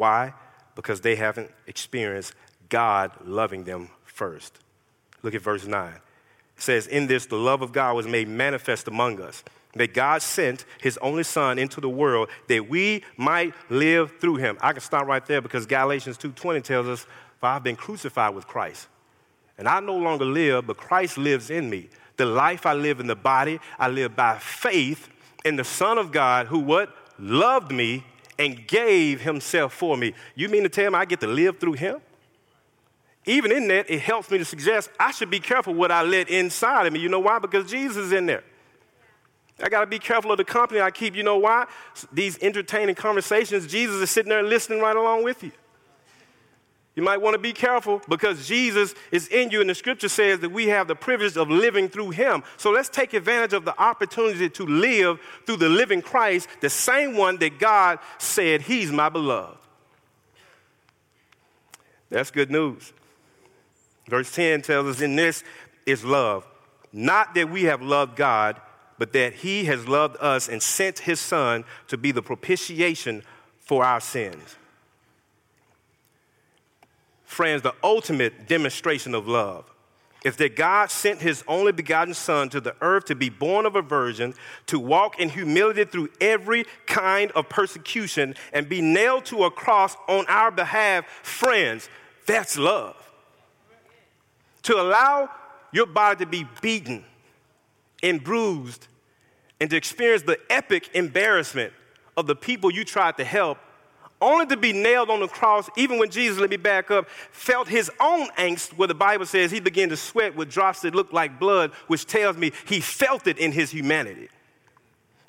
Why? 0.00 0.32
Because 0.76 1.02
they 1.02 1.14
haven't 1.14 1.50
experienced 1.66 2.32
God 2.70 3.12
loving 3.22 3.64
them 3.64 3.90
first. 4.06 4.58
Look 5.22 5.34
at 5.34 5.42
verse 5.42 5.66
9. 5.66 5.92
It 5.92 6.00
says, 6.56 6.86
In 6.86 7.06
this, 7.06 7.26
the 7.26 7.36
love 7.36 7.60
of 7.60 7.72
God 7.72 7.96
was 7.96 8.06
made 8.06 8.26
manifest 8.26 8.88
among 8.88 9.20
us 9.20 9.44
that 9.74 9.92
God 9.92 10.22
sent 10.22 10.64
his 10.80 10.96
only 11.02 11.22
son 11.22 11.58
into 11.58 11.82
the 11.82 11.88
world 11.90 12.30
that 12.48 12.66
we 12.66 13.04
might 13.18 13.52
live 13.68 14.18
through 14.18 14.36
him. 14.36 14.56
I 14.62 14.72
can 14.72 14.80
stop 14.80 15.06
right 15.06 15.24
there 15.26 15.42
because 15.42 15.66
Galatians 15.66 16.16
2:20 16.16 16.62
tells 16.62 16.88
us, 16.88 17.06
"For 17.38 17.50
I've 17.50 17.62
been 17.62 17.76
crucified 17.76 18.34
with 18.34 18.46
Christ. 18.46 18.88
And 19.58 19.68
I 19.68 19.80
no 19.80 19.96
longer 19.96 20.24
live, 20.24 20.66
but 20.66 20.78
Christ 20.78 21.18
lives 21.18 21.50
in 21.50 21.68
me. 21.68 21.90
The 22.16 22.24
life 22.24 22.64
I 22.64 22.72
live 22.72 23.00
in 23.00 23.06
the 23.06 23.14
body, 23.14 23.60
I 23.78 23.88
live 23.88 24.16
by 24.16 24.38
faith 24.38 25.10
in 25.44 25.56
the 25.56 25.64
Son 25.64 25.98
of 25.98 26.10
God 26.10 26.46
who 26.46 26.60
what? 26.60 26.88
Loved 27.18 27.70
me 27.70 28.06
and 28.40 28.66
gave 28.66 29.20
himself 29.20 29.74
for 29.74 29.98
me. 29.98 30.14
You 30.34 30.48
mean 30.48 30.62
to 30.62 30.70
tell 30.70 30.90
me 30.90 30.96
I 30.96 31.04
get 31.04 31.20
to 31.20 31.26
live 31.26 31.60
through 31.60 31.74
him? 31.74 32.00
Even 33.26 33.52
in 33.52 33.68
that, 33.68 33.90
it 33.90 34.00
helps 34.00 34.30
me 34.30 34.38
to 34.38 34.46
suggest 34.46 34.88
I 34.98 35.10
should 35.10 35.28
be 35.28 35.40
careful 35.40 35.74
what 35.74 35.92
I 35.92 36.02
let 36.02 36.30
inside 36.30 36.86
of 36.86 36.92
me. 36.94 37.00
You 37.00 37.10
know 37.10 37.20
why? 37.20 37.38
Because 37.38 37.70
Jesus 37.70 37.98
is 37.98 38.12
in 38.12 38.24
there. 38.24 38.42
I 39.62 39.68
got 39.68 39.80
to 39.80 39.86
be 39.86 39.98
careful 39.98 40.32
of 40.32 40.38
the 40.38 40.44
company 40.44 40.80
I 40.80 40.90
keep. 40.90 41.14
You 41.14 41.22
know 41.22 41.36
why? 41.36 41.66
These 42.14 42.38
entertaining 42.42 42.94
conversations, 42.94 43.66
Jesus 43.66 43.96
is 43.96 44.10
sitting 44.10 44.30
there 44.30 44.42
listening 44.42 44.80
right 44.80 44.96
along 44.96 45.22
with 45.22 45.42
you. 45.42 45.52
You 47.00 47.06
might 47.06 47.22
want 47.22 47.32
to 47.32 47.38
be 47.38 47.54
careful 47.54 48.02
because 48.10 48.46
Jesus 48.46 48.94
is 49.10 49.26
in 49.28 49.50
you, 49.50 49.62
and 49.62 49.70
the 49.70 49.74
scripture 49.74 50.10
says 50.10 50.40
that 50.40 50.50
we 50.50 50.66
have 50.66 50.86
the 50.86 50.94
privilege 50.94 51.38
of 51.38 51.48
living 51.48 51.88
through 51.88 52.10
him. 52.10 52.42
So 52.58 52.70
let's 52.70 52.90
take 52.90 53.14
advantage 53.14 53.54
of 53.54 53.64
the 53.64 53.74
opportunity 53.80 54.50
to 54.50 54.66
live 54.66 55.18
through 55.46 55.56
the 55.56 55.70
living 55.70 56.02
Christ, 56.02 56.46
the 56.60 56.68
same 56.68 57.16
one 57.16 57.38
that 57.38 57.58
God 57.58 58.00
said, 58.18 58.60
He's 58.60 58.92
my 58.92 59.08
beloved. 59.08 59.56
That's 62.10 62.30
good 62.30 62.50
news. 62.50 62.92
Verse 64.06 64.30
10 64.34 64.60
tells 64.60 64.86
us, 64.86 65.00
In 65.00 65.16
this 65.16 65.42
is 65.86 66.04
love. 66.04 66.46
Not 66.92 67.34
that 67.34 67.48
we 67.48 67.62
have 67.62 67.80
loved 67.80 68.14
God 68.14 68.60
but 68.98 69.14
that 69.14 69.32
he 69.32 69.64
has 69.64 69.88
loved 69.88 70.18
us 70.20 70.46
and 70.46 70.62
sent 70.62 70.98
his 70.98 71.18
son 71.18 71.64
to 71.88 71.96
be 71.96 72.12
the 72.12 72.20
propitiation 72.20 73.22
for 73.58 73.82
our 73.82 73.98
sins. 73.98 74.56
Friends, 77.30 77.62
the 77.62 77.76
ultimate 77.84 78.48
demonstration 78.48 79.14
of 79.14 79.28
love 79.28 79.64
is 80.24 80.34
that 80.38 80.56
God 80.56 80.90
sent 80.90 81.20
his 81.20 81.44
only 81.46 81.70
begotten 81.70 82.12
Son 82.12 82.48
to 82.48 82.60
the 82.60 82.74
earth 82.80 83.04
to 83.04 83.14
be 83.14 83.28
born 83.28 83.66
of 83.66 83.76
a 83.76 83.82
virgin, 83.82 84.34
to 84.66 84.80
walk 84.80 85.20
in 85.20 85.28
humility 85.28 85.84
through 85.84 86.08
every 86.20 86.64
kind 86.86 87.30
of 87.36 87.48
persecution, 87.48 88.34
and 88.52 88.68
be 88.68 88.80
nailed 88.80 89.26
to 89.26 89.44
a 89.44 89.50
cross 89.50 89.96
on 90.08 90.24
our 90.26 90.50
behalf. 90.50 91.06
Friends, 91.22 91.88
that's 92.26 92.58
love. 92.58 92.96
To 94.64 94.80
allow 94.80 95.30
your 95.70 95.86
body 95.86 96.24
to 96.24 96.26
be 96.28 96.44
beaten 96.60 97.04
and 98.02 98.24
bruised 98.24 98.88
and 99.60 99.70
to 99.70 99.76
experience 99.76 100.24
the 100.24 100.40
epic 100.50 100.90
embarrassment 100.94 101.72
of 102.16 102.26
the 102.26 102.34
people 102.34 102.72
you 102.72 102.84
tried 102.84 103.18
to 103.18 103.24
help, 103.24 103.58
only 104.20 104.46
to 104.46 104.56
be 104.56 104.72
nailed 104.72 105.10
on 105.10 105.20
the 105.20 105.28
cross, 105.28 105.68
even 105.76 105.98
when 105.98 106.10
Jesus, 106.10 106.38
let 106.38 106.50
me 106.50 106.56
back 106.56 106.90
up, 106.90 107.08
felt 107.30 107.68
his 107.68 107.90
own 108.00 108.28
angst, 108.38 108.76
where 108.76 108.88
the 108.88 108.94
Bible 108.94 109.26
says 109.26 109.50
he 109.50 109.60
began 109.60 109.88
to 109.88 109.96
sweat 109.96 110.36
with 110.36 110.50
drops 110.50 110.80
that 110.82 110.94
looked 110.94 111.12
like 111.12 111.38
blood, 111.38 111.72
which 111.86 112.06
tells 112.06 112.36
me 112.36 112.52
he 112.66 112.80
felt 112.80 113.26
it 113.26 113.38
in 113.38 113.52
his 113.52 113.70
humanity. 113.70 114.28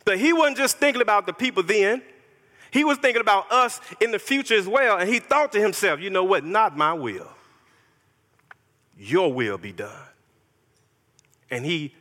But 0.03 0.19
he 0.19 0.33
wasn't 0.33 0.57
just 0.57 0.77
thinking 0.77 1.01
about 1.01 1.25
the 1.25 1.33
people 1.33 1.63
then, 1.63 2.01
he 2.71 2.85
was 2.85 2.97
thinking 2.97 3.21
about 3.21 3.51
us 3.51 3.81
in 3.99 4.11
the 4.11 4.19
future 4.19 4.55
as 4.55 4.67
well. 4.67 4.97
And 4.97 5.09
he 5.09 5.19
thought 5.19 5.51
to 5.51 5.59
himself, 5.59 5.99
you 5.99 6.09
know 6.09 6.23
what? 6.23 6.45
Not 6.45 6.77
my 6.77 6.93
will, 6.93 7.29
your 8.97 9.33
will 9.33 9.57
be 9.57 9.73
done. 9.73 10.07
And 11.49 11.65
he 11.65 11.93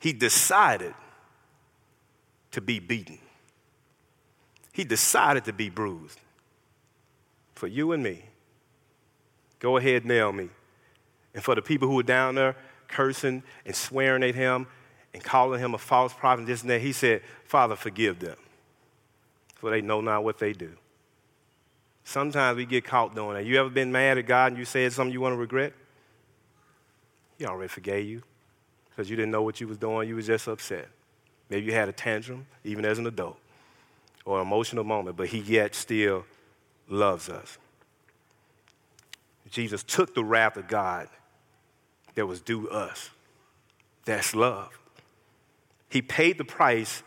he 0.00 0.12
decided 0.12 0.94
to 2.52 2.60
be 2.60 2.78
beaten. 2.78 3.18
He 4.78 4.84
decided 4.84 5.44
to 5.46 5.52
be 5.52 5.70
bruised 5.70 6.20
for 7.56 7.66
you 7.66 7.90
and 7.90 8.00
me. 8.00 8.22
Go 9.58 9.76
ahead, 9.76 10.04
nail 10.04 10.30
me. 10.30 10.50
And 11.34 11.42
for 11.42 11.56
the 11.56 11.62
people 11.62 11.88
who 11.88 11.96
were 11.96 12.04
down 12.04 12.36
there 12.36 12.54
cursing 12.86 13.42
and 13.66 13.74
swearing 13.74 14.22
at 14.22 14.36
him 14.36 14.68
and 15.12 15.20
calling 15.20 15.58
him 15.58 15.74
a 15.74 15.78
false 15.78 16.12
prophet, 16.12 16.46
this 16.46 16.60
and 16.60 16.70
that, 16.70 16.80
he 16.80 16.92
said, 16.92 17.22
Father, 17.44 17.74
forgive 17.74 18.20
them, 18.20 18.36
for 19.56 19.70
they 19.70 19.80
know 19.80 20.00
not 20.00 20.22
what 20.22 20.38
they 20.38 20.52
do. 20.52 20.70
Sometimes 22.04 22.56
we 22.56 22.64
get 22.64 22.84
caught 22.84 23.16
doing 23.16 23.34
that. 23.34 23.46
You 23.46 23.58
ever 23.58 23.70
been 23.70 23.90
mad 23.90 24.16
at 24.16 24.26
God 24.26 24.52
and 24.52 24.58
you 24.60 24.64
said 24.64 24.92
something 24.92 25.12
you 25.12 25.20
want 25.20 25.32
to 25.32 25.38
regret? 25.38 25.72
He 27.36 27.46
already 27.46 27.66
forgave 27.66 28.06
you 28.06 28.22
because 28.90 29.10
you 29.10 29.16
didn't 29.16 29.32
know 29.32 29.42
what 29.42 29.60
you 29.60 29.66
was 29.66 29.76
doing. 29.76 30.08
You 30.08 30.14
was 30.14 30.28
just 30.28 30.46
upset. 30.46 30.86
Maybe 31.50 31.66
you 31.66 31.72
had 31.72 31.88
a 31.88 31.92
tantrum, 31.92 32.46
even 32.62 32.84
as 32.84 33.00
an 33.00 33.08
adult, 33.08 33.38
or 34.28 34.42
emotional 34.42 34.84
moment, 34.84 35.16
but 35.16 35.28
he 35.28 35.38
yet 35.38 35.74
still 35.74 36.26
loves 36.86 37.30
us. 37.30 37.56
Jesus 39.50 39.82
took 39.82 40.14
the 40.14 40.22
wrath 40.22 40.58
of 40.58 40.68
God 40.68 41.08
that 42.14 42.26
was 42.26 42.42
due 42.42 42.68
us. 42.68 43.08
That's 44.04 44.34
love. 44.34 44.78
He 45.88 46.02
paid 46.02 46.36
the 46.36 46.44
price 46.44 47.02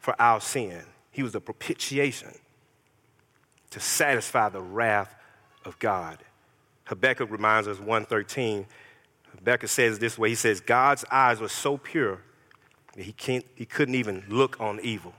for 0.00 0.20
our 0.20 0.40
sin. 0.40 0.82
He 1.12 1.22
was 1.22 1.30
the 1.30 1.40
propitiation 1.40 2.34
to 3.70 3.78
satisfy 3.78 4.48
the 4.48 4.60
wrath 4.60 5.14
of 5.64 5.78
God. 5.78 6.18
Habakkuk 6.86 7.30
reminds 7.30 7.68
us 7.68 7.78
113 7.78 8.66
Becca 9.44 9.68
says 9.68 10.00
this 10.00 10.18
way 10.18 10.30
He 10.30 10.34
says, 10.34 10.60
God's 10.60 11.04
eyes 11.10 11.40
were 11.40 11.48
so 11.48 11.76
pure 11.76 12.20
that 12.96 13.04
he, 13.04 13.12
can't, 13.12 13.44
he 13.54 13.64
couldn't 13.64 13.94
even 13.94 14.24
look 14.28 14.60
on 14.60 14.80
evil. 14.82 15.14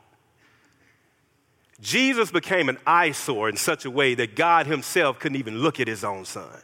Jesus 1.81 2.31
became 2.31 2.69
an 2.69 2.77
eyesore 2.87 3.49
in 3.49 3.57
such 3.57 3.85
a 3.85 3.91
way 3.91 4.15
that 4.15 4.35
God 4.35 4.65
himself 4.65 5.19
couldn't 5.19 5.37
even 5.37 5.59
look 5.59 5.79
at 5.79 5.87
his 5.87 6.03
own 6.03 6.25
son. 6.25 6.61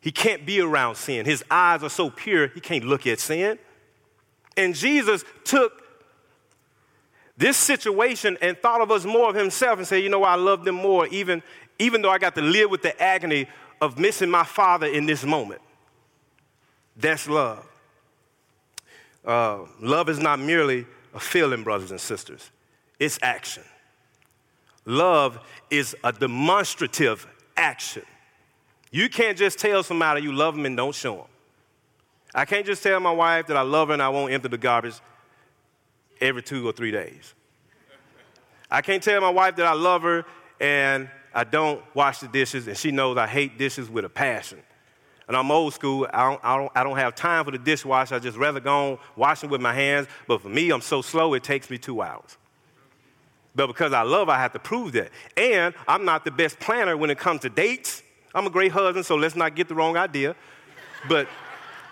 He 0.00 0.12
can't 0.12 0.44
be 0.44 0.60
around 0.60 0.96
sin. 0.96 1.24
His 1.24 1.42
eyes 1.50 1.82
are 1.82 1.88
so 1.88 2.10
pure, 2.10 2.48
he 2.48 2.60
can't 2.60 2.84
look 2.84 3.06
at 3.06 3.18
sin. 3.18 3.58
And 4.56 4.74
Jesus 4.74 5.24
took 5.44 5.82
this 7.36 7.56
situation 7.56 8.38
and 8.40 8.56
thought 8.56 8.80
of 8.80 8.90
us 8.90 9.04
more 9.04 9.30
of 9.30 9.34
himself 9.34 9.78
and 9.78 9.86
said, 9.86 10.02
you 10.02 10.08
know 10.08 10.22
I 10.22 10.36
love 10.36 10.64
them 10.64 10.76
more, 10.76 11.06
even, 11.08 11.42
even 11.78 12.02
though 12.02 12.10
I 12.10 12.18
got 12.18 12.34
to 12.36 12.42
live 12.42 12.70
with 12.70 12.82
the 12.82 13.00
agony 13.02 13.48
of 13.80 13.98
missing 13.98 14.30
my 14.30 14.44
father 14.44 14.86
in 14.86 15.06
this 15.06 15.24
moment. 15.24 15.60
That's 16.96 17.28
love. 17.28 17.66
Uh, 19.24 19.60
love 19.80 20.08
is 20.08 20.18
not 20.18 20.38
merely 20.38 20.86
a 21.14 21.18
feeling, 21.20 21.64
brothers 21.64 21.90
and 21.90 22.00
sisters, 22.00 22.50
it's 22.98 23.18
action. 23.22 23.62
Love 24.84 25.38
is 25.70 25.96
a 26.04 26.12
demonstrative 26.12 27.26
action. 27.56 28.02
You 28.90 29.08
can't 29.08 29.36
just 29.36 29.58
tell 29.58 29.82
somebody 29.82 30.22
you 30.22 30.32
love 30.32 30.54
them 30.54 30.66
and 30.66 30.76
don't 30.76 30.94
show 30.94 31.16
them. 31.16 31.26
I 32.34 32.44
can't 32.44 32.66
just 32.66 32.82
tell 32.82 32.98
my 33.00 33.12
wife 33.12 33.46
that 33.46 33.56
I 33.56 33.62
love 33.62 33.88
her 33.88 33.94
and 33.94 34.02
I 34.02 34.08
won't 34.08 34.32
empty 34.32 34.48
the 34.48 34.58
garbage 34.58 34.94
every 36.20 36.42
two 36.42 36.68
or 36.68 36.72
three 36.72 36.90
days. 36.90 37.34
I 38.70 38.82
can't 38.82 39.02
tell 39.02 39.20
my 39.20 39.30
wife 39.30 39.56
that 39.56 39.66
I 39.66 39.72
love 39.72 40.02
her 40.02 40.24
and 40.60 41.08
I 41.32 41.44
don't 41.44 41.82
wash 41.94 42.18
the 42.20 42.28
dishes 42.28 42.66
and 42.66 42.76
she 42.76 42.90
knows 42.90 43.16
I 43.16 43.26
hate 43.26 43.58
dishes 43.58 43.88
with 43.88 44.04
a 44.04 44.08
passion. 44.08 44.58
And 45.26 45.36
I'm 45.36 45.50
old 45.50 45.72
school. 45.72 46.06
I 46.12 46.28
don't, 46.28 46.40
I 46.44 46.56
don't, 46.56 46.72
I 46.74 46.84
don't 46.84 46.96
have 46.96 47.14
time 47.14 47.44
for 47.44 47.50
the 47.50 47.58
dishwasher. 47.58 48.14
I 48.16 48.18
just 48.18 48.36
rather 48.36 48.60
go 48.60 48.92
on 48.92 48.98
washing 49.16 49.48
with 49.48 49.60
my 49.60 49.72
hands. 49.72 50.06
But 50.28 50.42
for 50.42 50.48
me, 50.48 50.70
I'm 50.70 50.82
so 50.82 51.00
slow, 51.00 51.32
it 51.34 51.42
takes 51.42 51.70
me 51.70 51.78
two 51.78 52.02
hours. 52.02 52.36
But 53.54 53.68
because 53.68 53.92
I 53.92 54.02
love, 54.02 54.28
I 54.28 54.38
have 54.38 54.52
to 54.52 54.58
prove 54.58 54.92
that. 54.92 55.10
And 55.36 55.74
I'm 55.86 56.04
not 56.04 56.24
the 56.24 56.30
best 56.30 56.58
planner 56.58 56.96
when 56.96 57.10
it 57.10 57.18
comes 57.18 57.42
to 57.42 57.48
dates. 57.48 58.02
I'm 58.34 58.46
a 58.46 58.50
great 58.50 58.72
husband, 58.72 59.06
so 59.06 59.14
let's 59.14 59.36
not 59.36 59.54
get 59.54 59.68
the 59.68 59.74
wrong 59.74 59.96
idea. 59.96 60.34
But 61.08 61.28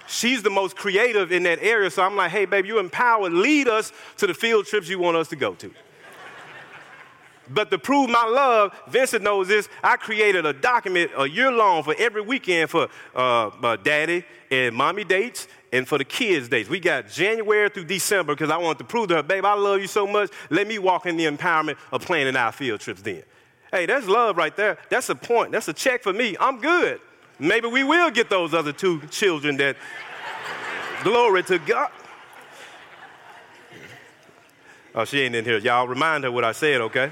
she's 0.08 0.42
the 0.42 0.50
most 0.50 0.76
creative 0.76 1.30
in 1.30 1.44
that 1.44 1.60
area. 1.62 1.90
So 1.90 2.02
I'm 2.02 2.16
like, 2.16 2.32
hey, 2.32 2.46
babe, 2.46 2.66
you 2.66 2.78
empowered. 2.78 3.32
Lead 3.32 3.68
us 3.68 3.92
to 4.16 4.26
the 4.26 4.34
field 4.34 4.66
trips 4.66 4.88
you 4.88 4.98
want 4.98 5.16
us 5.16 5.28
to 5.28 5.36
go 5.36 5.54
to. 5.54 5.70
But 7.48 7.70
to 7.70 7.78
prove 7.78 8.08
my 8.08 8.24
love, 8.24 8.72
Vincent 8.88 9.22
knows 9.22 9.48
this. 9.48 9.68
I 9.82 9.96
created 9.96 10.46
a 10.46 10.52
document 10.52 11.10
a 11.16 11.28
year 11.28 11.50
long 11.50 11.82
for 11.82 11.94
every 11.98 12.22
weekend 12.22 12.70
for 12.70 12.88
uh, 13.14 13.76
daddy 13.76 14.24
and 14.50 14.74
mommy 14.74 15.04
dates 15.04 15.48
and 15.72 15.88
for 15.88 15.98
the 15.98 16.04
kids' 16.04 16.48
days. 16.48 16.68
We 16.68 16.78
got 16.78 17.08
January 17.08 17.68
through 17.70 17.84
December 17.86 18.34
because 18.34 18.50
I 18.50 18.58
wanted 18.58 18.78
to 18.78 18.84
prove 18.84 19.08
to 19.08 19.16
her, 19.16 19.22
babe, 19.22 19.44
I 19.44 19.54
love 19.54 19.80
you 19.80 19.86
so 19.86 20.06
much. 20.06 20.30
Let 20.50 20.68
me 20.68 20.78
walk 20.78 21.06
in 21.06 21.16
the 21.16 21.26
empowerment 21.26 21.76
of 21.90 22.04
planning 22.04 22.36
our 22.36 22.52
field 22.52 22.80
trips 22.80 23.02
then. 23.02 23.22
Hey, 23.70 23.86
that's 23.86 24.06
love 24.06 24.36
right 24.36 24.54
there. 24.54 24.76
That's 24.90 25.08
a 25.08 25.14
point. 25.14 25.52
That's 25.52 25.68
a 25.68 25.72
check 25.72 26.02
for 26.02 26.12
me. 26.12 26.36
I'm 26.38 26.60
good. 26.60 27.00
Maybe 27.38 27.66
we 27.66 27.82
will 27.82 28.10
get 28.10 28.28
those 28.28 28.52
other 28.52 28.72
two 28.72 29.00
children 29.10 29.56
that, 29.56 29.76
glory 31.02 31.42
to 31.44 31.58
God. 31.58 31.90
Oh, 34.94 35.06
she 35.06 35.22
ain't 35.22 35.34
in 35.34 35.44
here. 35.44 35.56
Y'all 35.56 35.88
remind 35.88 36.24
her 36.24 36.30
what 36.30 36.44
I 36.44 36.52
said, 36.52 36.82
okay? 36.82 37.10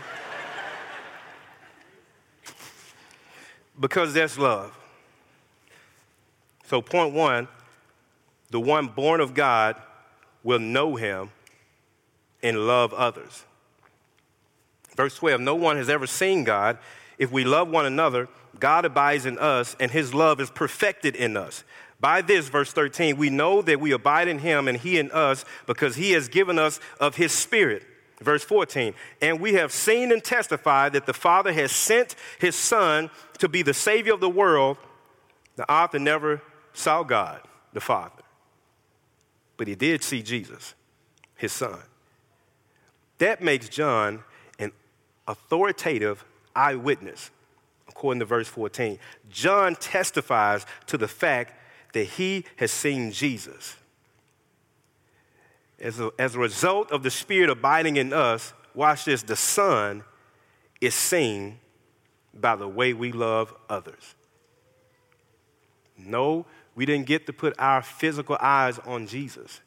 because 3.81 4.13
that's 4.13 4.37
love. 4.39 4.77
So, 6.67 6.83
point 6.83 7.15
one 7.15 7.49
the 8.51 8.61
one 8.61 8.89
born 8.89 9.21
of 9.21 9.35
God 9.35 9.77
will 10.43 10.59
know 10.59 10.97
him 10.97 11.31
and 12.43 12.67
love 12.67 12.93
others. 12.93 13.45
Verse 14.97 15.15
12 15.17 15.41
No 15.41 15.55
one 15.55 15.77
has 15.77 15.89
ever 15.89 16.07
seen 16.07 16.45
God. 16.45 16.79
If 17.19 17.31
we 17.31 17.45
love 17.45 17.69
one 17.69 17.87
another, 17.87 18.29
God 18.59 18.85
abides 18.85 19.27
in 19.27 19.39
us, 19.39 19.77
and 19.79 19.91
his 19.91 20.15
love 20.15 20.41
is 20.41 20.51
perfected 20.51 21.15
in 21.15 21.37
us. 21.37 21.65
By 22.01 22.23
this, 22.23 22.49
verse 22.49 22.73
13, 22.73 23.19
we 23.19 23.29
know 23.29 23.61
that 23.63 23.79
we 23.79 23.93
abide 23.93 24.27
in 24.27 24.39
him 24.39 24.69
and 24.69 24.79
he 24.79 24.99
in 24.99 25.11
us 25.11 25.45
because 25.67 25.97
he 25.97 26.13
has 26.13 26.29
given 26.29 26.59
us 26.59 26.81
of 26.99 27.17
his 27.17 27.31
spirit. 27.31 27.85
Verse 28.23 28.45
14, 28.45 28.93
and 29.23 29.41
we 29.41 29.55
have 29.55 29.73
seen 29.73 30.13
and 30.13 30.23
testified 30.23 30.93
that 30.93 31.07
the 31.07 31.15
Father 31.15 31.55
has 31.55 31.73
sent 31.73 32.17
his 32.39 32.55
Son 32.55 33.09
to 33.39 33.49
be 33.49 33.63
the 33.63 33.73
Savior 33.73 34.13
of 34.13 34.21
the 34.21 34.29
world. 34.29 34.77
The 35.57 35.71
author 35.71 35.99
never 35.99 36.43
saw 36.75 37.03
God, 37.03 37.41
the 37.73 37.81
Father, 37.81 38.23
but 39.61 39.69
he 39.69 39.75
did 39.75 40.03
see 40.03 40.23
Jesus, 40.23 40.73
his 41.37 41.53
Son. 41.53 41.79
That 43.19 43.43
makes 43.43 43.69
John 43.69 44.25
an 44.59 44.73
authoritative 45.29 46.25
eyewitness, 46.57 47.31
according 47.87 48.21
to 48.21 48.25
verse 48.25 48.49
14. 48.49 48.99
John 49.29 49.75
testifies 49.75 50.65
to 50.87 50.97
the 50.97 51.07
fact 51.07 51.53
that 51.93 52.05
he 52.05 52.47
has 52.57 52.73
seen 52.73 53.13
Jesus. 53.13 53.77
As 55.79 56.01
a, 56.01 56.11
as 56.19 56.37
a 56.37 56.39
result 56.39 56.91
of 56.91 57.03
the 57.03 57.11
Spirit 57.11 57.51
abiding 57.51 57.97
in 57.97 58.15
us, 58.15 58.55
watch 58.75 59.05
this, 59.05 59.23
the 59.23 59.37
Son 59.37 60.05
is 60.81 60.95
seen 60.95 61.59
by 62.33 62.57
the 62.57 62.67
way 62.67 62.95
we 62.95 63.13
love 63.13 63.53
others. 63.69 64.15
No, 65.99 66.47
we 66.81 66.87
didn't 66.87 67.05
get 67.05 67.27
to 67.27 67.33
put 67.35 67.55
our 67.59 67.83
physical 67.83 68.39
eyes 68.41 68.79
on 68.87 69.07
Jesus. 69.07 69.61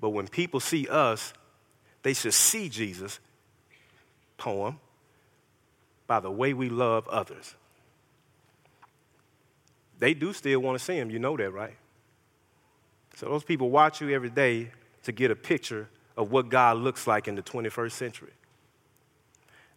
But 0.00 0.08
when 0.08 0.26
people 0.26 0.58
see 0.58 0.88
us, 0.88 1.34
they 2.02 2.14
should 2.14 2.32
see 2.32 2.70
Jesus, 2.70 3.20
poem, 4.38 4.80
by 6.06 6.20
the 6.20 6.30
way 6.30 6.54
we 6.54 6.70
love 6.70 7.06
others. 7.08 7.54
They 9.98 10.14
do 10.14 10.32
still 10.32 10.60
want 10.60 10.78
to 10.78 10.82
see 10.82 10.94
him. 10.94 11.10
You 11.10 11.18
know 11.18 11.36
that, 11.36 11.50
right? 11.50 11.76
So 13.16 13.26
those 13.26 13.44
people 13.44 13.68
watch 13.68 14.00
you 14.00 14.08
every 14.08 14.30
day 14.30 14.70
to 15.02 15.12
get 15.12 15.30
a 15.30 15.36
picture 15.36 15.90
of 16.16 16.32
what 16.32 16.48
God 16.48 16.78
looks 16.78 17.06
like 17.06 17.28
in 17.28 17.34
the 17.34 17.42
21st 17.42 17.92
century. 17.92 18.32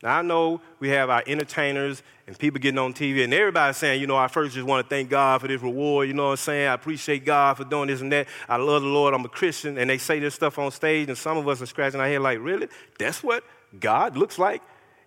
Now, 0.03 0.17
I 0.17 0.21
know 0.21 0.61
we 0.79 0.89
have 0.89 1.09
our 1.09 1.23
entertainers 1.27 2.01
and 2.25 2.37
people 2.37 2.59
getting 2.59 2.79
on 2.79 2.93
TV, 2.93 3.23
and 3.23 3.33
everybody's 3.33 3.77
saying, 3.77 4.01
you 4.01 4.07
know, 4.07 4.15
I 4.15 4.27
first 4.27 4.55
just 4.55 4.65
want 4.65 4.87
to 4.87 4.89
thank 4.89 5.09
God 5.09 5.41
for 5.41 5.47
this 5.47 5.61
reward. 5.61 6.07
You 6.07 6.15
know 6.15 6.25
what 6.25 6.31
I'm 6.31 6.37
saying? 6.37 6.67
I 6.67 6.73
appreciate 6.73 7.23
God 7.23 7.57
for 7.57 7.65
doing 7.65 7.87
this 7.87 8.01
and 8.01 8.11
that. 8.11 8.27
I 8.49 8.57
love 8.57 8.81
the 8.81 8.87
Lord. 8.87 9.13
I'm 9.13 9.25
a 9.25 9.29
Christian. 9.29 9.77
And 9.77 9.89
they 9.89 9.99
say 9.99 10.19
this 10.19 10.33
stuff 10.33 10.57
on 10.57 10.71
stage, 10.71 11.07
and 11.07 11.17
some 11.17 11.37
of 11.37 11.47
us 11.47 11.61
are 11.61 11.65
scratching 11.67 11.99
our 11.99 12.07
head 12.07 12.21
like, 12.21 12.39
really? 12.39 12.67
That's 12.97 13.23
what 13.23 13.43
God 13.79 14.17
looks 14.17 14.39
like 14.39 14.61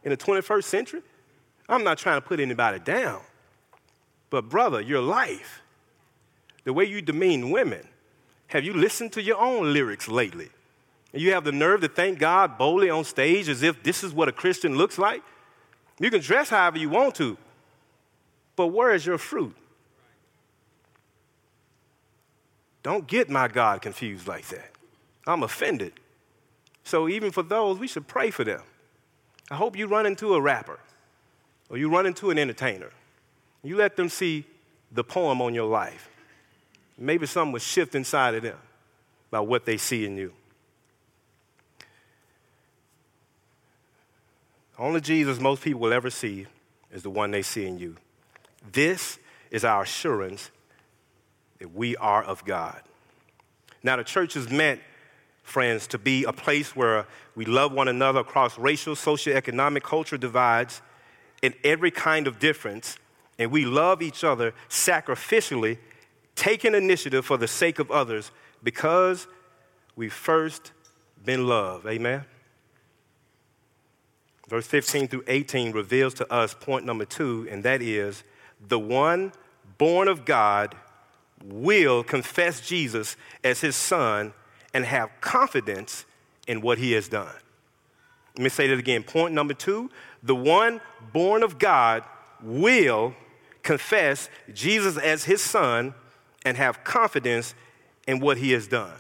in 0.04 0.11
the 0.11 0.16
21st 0.16 0.64
century? 0.64 1.02
I'm 1.68 1.83
not 1.83 1.98
trying 1.98 2.20
to 2.20 2.26
put 2.26 2.38
anybody 2.38 2.78
down. 2.78 3.20
But, 4.30 4.48
brother, 4.48 4.80
your 4.80 5.00
life, 5.00 5.62
the 6.64 6.72
way 6.72 6.85
you 6.85 7.02
demean 7.02 7.50
women, 7.50 7.88
have 8.48 8.64
you 8.64 8.74
listened 8.74 9.12
to 9.14 9.22
your 9.22 9.38
own 9.38 9.72
lyrics 9.72 10.09
lately? 10.09 10.50
And 11.14 11.22
you 11.22 11.33
have 11.33 11.44
the 11.44 11.53
nerve 11.53 11.81
to 11.81 11.88
thank 11.88 12.18
God 12.18 12.59
boldly 12.59 12.90
on 12.90 13.05
stage 13.05 13.48
as 13.48 13.62
if 13.62 13.83
this 13.83 14.05
is 14.05 14.12
what 14.12 14.29
a 14.29 14.33
Christian 14.33 14.77
looks 14.77 14.98
like? 14.98 15.22
You 15.98 16.11
can 16.11 16.20
dress 16.20 16.50
however 16.50 16.77
you 16.77 16.90
want 16.90 17.14
to, 17.14 17.38
but 18.57 18.66
where 18.66 18.92
is 18.92 19.07
your 19.07 19.16
fruit? 19.16 19.57
Don't 22.83 23.07
get 23.07 23.31
my 23.31 23.48
God 23.48 23.81
confused 23.81 24.29
like 24.29 24.46
that. 24.48 24.70
I'm 25.27 25.42
offended. 25.42 25.94
So, 26.83 27.09
even 27.09 27.31
for 27.31 27.42
those, 27.42 27.79
we 27.79 27.87
should 27.88 28.07
pray 28.07 28.31
for 28.31 28.44
them. 28.44 28.61
I 29.50 29.55
hope 29.55 29.79
you 29.79 29.87
run 29.87 30.05
into 30.05 30.35
a 30.35 30.40
rapper 30.40 30.79
or 31.70 31.79
you 31.79 31.88
run 31.88 32.05
into 32.05 32.29
an 32.29 32.38
entertainer 32.38 32.90
you 33.64 33.77
let 33.77 33.96
them 33.96 34.11
see 34.11 34.44
the 34.92 35.03
poem 35.03 35.40
on 35.40 35.55
your 35.55 35.66
life. 35.66 36.09
Maybe 36.98 37.27
something 37.27 37.53
will 37.53 37.61
shift 37.61 37.94
inside 37.94 38.35
of 38.35 38.42
them 38.42 38.59
by 39.31 39.40
what 39.40 39.64
they 39.64 39.79
see 39.79 40.05
in 40.05 40.16
you. 40.16 40.33
Only 44.78 45.00
Jesus 45.00 45.40
most 45.40 45.62
people 45.62 45.80
will 45.80 45.92
ever 45.92 46.10
see 46.10 46.46
is 46.92 47.02
the 47.02 47.10
one 47.10 47.30
they 47.30 47.42
see 47.42 47.66
in 47.66 47.78
you. 47.78 47.96
This 48.72 49.18
is 49.50 49.64
our 49.64 49.82
assurance 49.82 50.50
that 51.58 51.74
we 51.74 51.96
are 51.96 52.22
of 52.22 52.44
God. 52.44 52.80
Now, 53.82 53.96
the 53.96 54.04
church 54.04 54.37
is 54.37 54.50
meant, 54.50 54.80
friends, 55.42 55.87
to 55.88 55.98
be 55.98 56.24
a 56.24 56.32
place 56.32 56.74
where 56.74 57.06
we 57.37 57.44
love 57.44 57.72
one 57.72 57.88
another 57.88 58.20
across 58.20 58.58
racial, 58.58 58.94
socioeconomic, 58.94 59.82
cultural 59.82 60.18
divides, 60.18 60.82
and 61.42 61.54
every 61.62 61.90
kind 61.90 62.26
of 62.26 62.38
difference, 62.38 62.96
and 63.38 63.50
we 63.50 63.66
love 63.66 64.00
each 64.00 64.24
other 64.24 64.54
sacrificially, 64.68 65.78
taking 66.34 66.74
initiative 66.74 67.26
for 67.26 67.37
the 67.37 67.46
sake 67.46 67.78
of 67.78 67.90
others 67.90 68.30
because 68.62 69.26
we 69.94 70.08
first 70.08 70.72
been 71.24 71.46
loved. 71.46 71.87
Amen. 71.87 72.24
Verse 74.48 74.66
15 74.66 75.09
through 75.09 75.24
18 75.26 75.72
reveals 75.72 76.14
to 76.14 76.33
us 76.33 76.54
point 76.54 76.85
number 76.85 77.04
two, 77.04 77.46
and 77.50 77.62
that 77.62 77.80
is 77.80 78.22
the 78.66 78.78
one 78.78 79.33
born 79.78 80.09
of 80.09 80.24
God 80.24 80.74
will 81.44 82.02
confess 82.02 82.61
Jesus 82.61 83.16
as 83.42 83.61
his 83.61 83.76
son 83.76 84.33
and 84.72 84.85
have 84.85 85.11
confidence 85.20 86.04
in 86.46 86.61
what 86.61 86.78
he 86.78 86.92
has 86.92 87.09
done. 87.09 87.35
Let 88.37 88.44
me 88.44 88.48
say 88.48 88.66
that 88.66 88.78
again. 88.78 89.02
Point 89.02 89.35
number 89.35 89.54
two 89.54 89.90
the 90.22 90.35
one 90.35 90.80
born 91.12 91.42
of 91.42 91.59
God 91.59 92.02
will 92.42 93.14
confess 93.62 94.28
Jesus 94.52 94.96
as 94.98 95.24
his 95.24 95.42
son 95.42 95.94
and 96.44 96.57
have 96.57 96.85
confidence 96.85 97.54
in 98.07 98.20
what 98.20 98.38
he 98.38 98.52
has 98.52 98.66
done. 98.66 98.94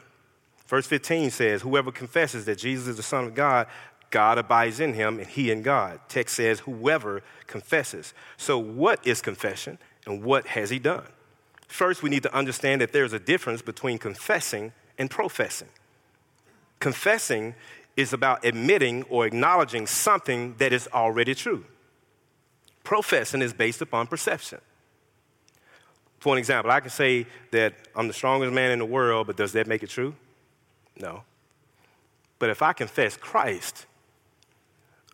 Verse 0.66 0.86
15 0.86 1.30
says, 1.30 1.62
Whoever 1.62 1.92
confesses 1.92 2.46
that 2.46 2.58
Jesus 2.58 2.88
is 2.88 2.96
the 2.96 3.02
Son 3.02 3.24
of 3.24 3.34
God, 3.34 3.66
God 4.14 4.38
abides 4.38 4.78
in 4.78 4.94
him 4.94 5.18
and 5.18 5.26
he 5.26 5.50
in 5.50 5.62
God. 5.62 5.98
Text 6.08 6.36
says, 6.36 6.60
Whoever 6.60 7.24
confesses. 7.48 8.14
So, 8.36 8.56
what 8.56 9.04
is 9.04 9.20
confession 9.20 9.76
and 10.06 10.22
what 10.22 10.46
has 10.46 10.70
he 10.70 10.78
done? 10.78 11.08
First, 11.66 12.04
we 12.04 12.10
need 12.10 12.22
to 12.22 12.32
understand 12.32 12.80
that 12.80 12.92
there's 12.92 13.12
a 13.12 13.18
difference 13.18 13.60
between 13.60 13.98
confessing 13.98 14.72
and 14.98 15.10
professing. 15.10 15.66
Confessing 16.78 17.56
is 17.96 18.12
about 18.12 18.44
admitting 18.44 19.02
or 19.10 19.26
acknowledging 19.26 19.84
something 19.84 20.54
that 20.58 20.72
is 20.72 20.88
already 20.92 21.34
true. 21.34 21.64
Professing 22.84 23.42
is 23.42 23.52
based 23.52 23.82
upon 23.82 24.06
perception. 24.06 24.60
For 26.20 26.34
an 26.34 26.38
example, 26.38 26.70
I 26.70 26.78
can 26.78 26.90
say 26.90 27.26
that 27.50 27.74
I'm 27.96 28.06
the 28.06 28.14
strongest 28.14 28.52
man 28.52 28.70
in 28.70 28.78
the 28.78 28.84
world, 28.84 29.26
but 29.26 29.36
does 29.36 29.50
that 29.54 29.66
make 29.66 29.82
it 29.82 29.90
true? 29.90 30.14
No. 31.00 31.24
But 32.38 32.50
if 32.50 32.62
I 32.62 32.72
confess 32.72 33.16
Christ, 33.16 33.86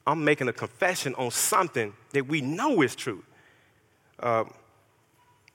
I'm 0.06 0.24
making 0.24 0.48
a 0.48 0.52
confession 0.52 1.14
on 1.16 1.30
something 1.30 1.92
that 2.12 2.26
we 2.26 2.40
know 2.40 2.82
is 2.82 2.94
true. 2.94 3.22
Uh, 4.18 4.44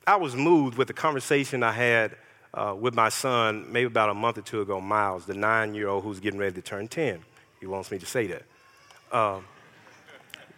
I 0.07 0.15
was 0.17 0.35
moved 0.35 0.77
with 0.77 0.87
the 0.87 0.93
conversation 0.93 1.63
I 1.63 1.71
had 1.71 2.15
uh, 2.53 2.75
with 2.79 2.95
my 2.95 3.09
son 3.09 3.65
maybe 3.71 3.87
about 3.87 4.09
a 4.09 4.13
month 4.13 4.37
or 4.37 4.41
two 4.41 4.61
ago, 4.61 4.79
Miles, 4.79 5.25
the 5.25 5.33
nine 5.33 5.73
year 5.73 5.87
old 5.87 6.03
who's 6.03 6.19
getting 6.19 6.39
ready 6.39 6.53
to 6.55 6.61
turn 6.61 6.87
10. 6.87 7.19
He 7.59 7.65
wants 7.65 7.91
me 7.91 7.99
to 7.99 8.05
say 8.05 8.27
that. 8.27 8.43
Uh, 9.11 9.39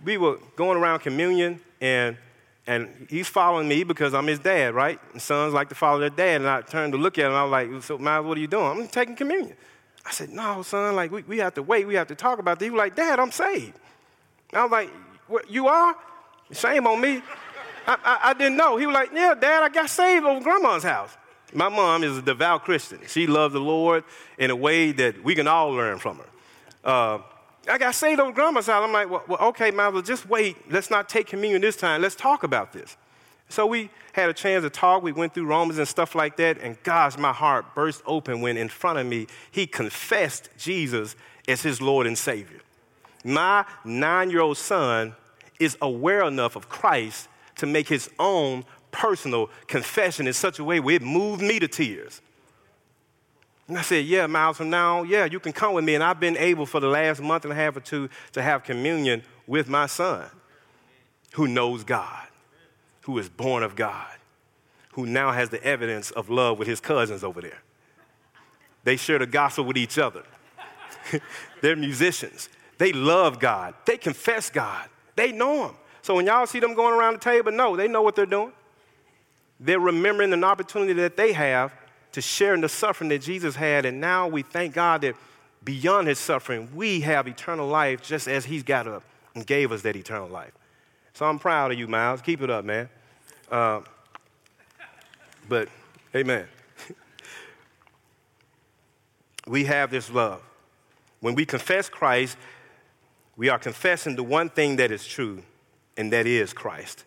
we 0.04 0.18
were 0.18 0.38
going 0.56 0.78
around 0.78 1.00
communion, 1.00 1.60
and, 1.82 2.18
and 2.68 3.08
he's 3.10 3.28
following 3.28 3.68
me 3.68 3.84
because 3.84 4.14
I'm 4.14 4.28
his 4.28 4.40
dad, 4.40 4.76
right? 4.76 5.00
And 5.14 5.22
sons 5.22 5.54
like 5.54 5.70
to 5.70 5.76
follow 5.76 6.00
their 6.00 6.10
dad. 6.10 6.42
And 6.42 6.48
I 6.50 6.62
turned 6.62 6.94
to 6.94 7.00
look 7.00 7.18
at 7.18 7.26
him, 7.26 7.32
I 7.32 7.44
was 7.44 7.52
like, 7.52 7.84
So, 7.84 7.98
Miles, 7.98 8.26
what 8.26 8.38
are 8.38 8.42
you 8.42 8.48
doing? 8.48 8.66
I'm 8.66 8.88
taking 8.88 9.16
communion. 9.16 9.56
I 10.08 10.12
said, 10.12 10.30
No, 10.30 10.62
son, 10.62 10.96
like, 10.96 11.12
we, 11.12 11.24
we 11.24 11.38
have 11.40 11.54
to 11.56 11.64
wait. 11.64 11.86
We 11.86 11.96
have 11.96 12.08
to 12.08 12.16
talk 12.16 12.40
about 12.40 12.60
this. 12.60 12.68
He 12.68 12.70
was 12.70 12.78
like, 12.78 12.96
Dad, 12.96 13.20
I'm 13.20 13.32
saved. 13.32 13.74
I 14.54 14.64
was 14.64 14.72
like, 14.72 14.90
what, 15.28 15.52
You 15.52 15.68
are? 15.68 15.96
Shame 16.52 16.88
on 16.88 17.02
me. 17.02 17.22
I, 17.86 17.98
I, 18.04 18.20
I, 18.30 18.34
didn't 18.34 18.58
know. 18.58 18.78
He 18.78 18.86
was 18.86 18.94
like, 18.94 19.12
Yeah, 19.14 19.36
Dad, 19.36 19.64
I 19.64 19.70
got 19.70 19.90
saved 19.90 20.26
over 20.26 20.42
grandma's 20.42 20.84
house. 20.84 21.16
My 21.54 21.70
mom 21.70 22.04
is 22.04 22.18
a 22.18 22.22
devout 22.22 22.64
Christian. 22.64 23.00
She 23.08 23.28
loved 23.28 23.54
the 23.54 23.60
Lord 23.60 24.04
in 24.38 24.50
a 24.50 24.56
way 24.56 24.92
that 24.94 25.24
we 25.24 25.36
can 25.36 25.48
all 25.48 25.72
learn 25.72 25.98
from 25.98 26.18
her. 26.18 26.26
Uh, 26.84 27.20
I 27.70 27.78
got 27.78 27.96
saved 27.96 28.22
over 28.22 28.32
grandma's 28.32 28.68
house. 28.68 28.84
I'm 28.84 28.94
like, 28.94 29.10
well, 29.10 29.24
well 29.28 29.40
okay, 29.50 29.72
Michael, 29.72 30.02
just 30.02 30.28
wait. 30.30 30.72
Let's 30.72 30.90
not 30.90 31.10
take 31.10 31.28
communion 31.28 31.62
this 31.62 31.76
time. 31.76 32.02
Let's 32.02 32.16
talk 32.16 32.44
about 32.44 32.72
this. 32.72 32.96
So 33.50 33.66
we 33.66 33.90
had 34.14 34.30
a 34.30 34.34
chance 34.34 34.64
to 34.64 34.70
talk. 34.70 35.04
We 35.04 35.12
went 35.12 35.34
through 35.34 35.46
Romans 35.46 35.78
and 35.78 35.88
stuff 35.88 36.16
like 36.16 36.38
that. 36.38 36.58
And 36.60 36.82
gosh, 36.84 37.18
my 37.18 37.32
heart 37.32 37.76
burst 37.76 38.02
open 38.06 38.42
when 38.42 38.58
in 38.58 38.68
front 38.68 39.00
of 39.00 39.06
me, 39.06 39.28
he 39.52 39.68
confessed 39.68 40.50
Jesus 40.58 41.16
as 41.48 41.62
his 41.62 41.82
Lord 41.82 42.08
and 42.08 42.18
Savior. 42.18 42.60
My 43.24 43.66
nine 43.84 44.30
year 44.30 44.42
old 44.42 44.58
son 44.58 45.16
is 45.60 45.78
aware 45.82 46.24
enough 46.24 46.56
of 46.56 46.70
Christ 46.70 47.30
to 47.58 47.66
make 47.66 47.88
his 47.88 48.10
own 48.20 48.64
personal 48.92 49.50
confession 49.68 50.28
in 50.28 50.34
such 50.34 50.60
a 50.60 50.64
way 50.64 50.80
where 50.80 50.96
it 50.96 51.02
moved 51.02 51.42
me 51.42 51.60
to 51.60 51.68
tears. 51.68 52.22
And 53.68 53.78
I 53.78 53.82
said, 53.82 54.06
Yeah, 54.06 54.28
Miles, 54.28 54.58
from 54.58 54.70
now 54.70 55.04
yeah, 55.04 55.26
you 55.26 55.40
can 55.40 55.54
come 55.54 55.74
with 55.74 55.84
me. 55.84 55.96
And 55.96 56.04
I've 56.04 56.20
been 56.20 56.38
able 56.38 56.66
for 56.66 56.80
the 56.80 56.88
last 56.88 57.22
month 57.22 57.44
and 57.44 57.52
a 57.52 57.56
half 57.56 57.76
or 57.76 57.82
two 57.82 58.10
to 58.34 58.42
have 58.42 58.64
communion 58.64 59.24
with 59.46 59.68
my 59.70 59.86
son 59.86 60.30
who 61.34 61.48
knows 61.48 61.84
God, 61.84 62.27
who 63.08 63.18
is 63.18 63.30
born 63.30 63.64
of 63.64 63.74
God, 63.74 64.12
who 64.92 65.06
now 65.06 65.32
has 65.32 65.50
the 65.50 65.64
evidence 65.64 66.12
of 66.12 66.30
love 66.30 66.60
with 66.60 66.68
his 66.68 66.82
cousins 66.82 67.24
over 67.24 67.40
there. 67.40 67.64
They 68.84 68.98
share 68.98 69.18
the 69.18 69.26
gospel 69.26 69.64
with 69.64 69.78
each 69.78 69.98
other. 69.98 70.24
They're 71.62 71.78
musicians. 71.78 72.50
They 72.78 72.92
love 72.92 73.40
God. 73.40 73.76
They 73.86 73.98
confess 73.98 74.50
God. 74.50 74.90
They 75.16 75.32
know 75.32 75.68
Him. 75.68 75.76
So 76.02 76.16
when 76.16 76.26
y'all 76.26 76.46
see 76.46 76.60
them 76.60 76.74
going 76.74 76.94
around 76.94 77.14
the 77.14 77.20
table, 77.20 77.52
no, 77.54 77.78
they 77.78 77.88
know 77.88 78.02
what 78.02 78.18
they're 78.18 78.26
doing. 78.26 78.52
They're 79.58 79.80
remembering 79.80 80.34
an 80.34 80.44
opportunity 80.44 80.94
that 80.94 81.16
they 81.16 81.32
have 81.32 81.74
to 82.12 82.22
share 82.22 82.54
in 82.54 82.62
the 82.62 82.70
suffering 82.70 83.10
that 83.10 83.22
Jesus 83.22 83.56
had. 83.56 83.86
And 83.86 84.02
now 84.02 84.28
we 84.28 84.42
thank 84.42 84.74
God 84.74 85.02
that 85.02 85.16
beyond 85.64 86.08
his 86.08 86.20
suffering, 86.20 86.70
we 86.76 87.02
have 87.02 87.28
eternal 87.28 87.68
life 87.68 88.02
just 88.02 88.28
as 88.28 88.46
he's 88.46 88.64
got 88.64 88.86
up 88.86 89.04
and 89.34 89.48
gave 89.48 89.72
us 89.72 89.82
that 89.84 89.96
eternal 89.96 90.28
life. 90.28 90.52
So 91.14 91.26
I'm 91.26 91.40
proud 91.40 91.72
of 91.72 91.80
you, 91.80 91.88
Miles. 91.88 92.22
Keep 92.22 92.42
it 92.42 92.50
up, 92.50 92.64
man. 92.64 92.90
Uh, 93.52 93.82
but, 95.48 95.70
amen. 96.16 96.48
we 99.48 99.66
have 99.66 99.92
this 99.92 100.10
love. 100.10 100.42
When 101.20 101.36
we 101.36 101.46
confess 101.46 101.90
Christ, 101.90 102.38
we 103.36 103.50
are 103.50 103.60
confessing 103.60 104.16
the 104.16 104.24
one 104.24 104.50
thing 104.50 104.78
that 104.78 104.92
is 104.92 105.06
true 105.06 105.44
and 105.96 106.12
that 106.14 106.26
is 106.26 106.54
Christ. 106.54 107.06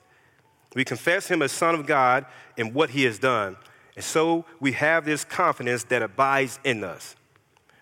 We 0.75 0.85
confess 0.85 1.29
him 1.29 1.43
as 1.43 1.53
Son 1.53 1.75
of 1.75 1.87
God 1.87 2.27
and 2.57 2.75
what 2.75 2.91
he 2.91 3.05
has 3.05 3.19
done. 3.19 3.57
And 3.97 4.05
so 4.05 4.45
we 4.61 4.73
have 4.73 5.05
this 5.05 5.25
confidence 5.25 5.85
that 5.85 6.03
abides 6.03 6.59
in 6.65 6.85
us. 6.85 7.17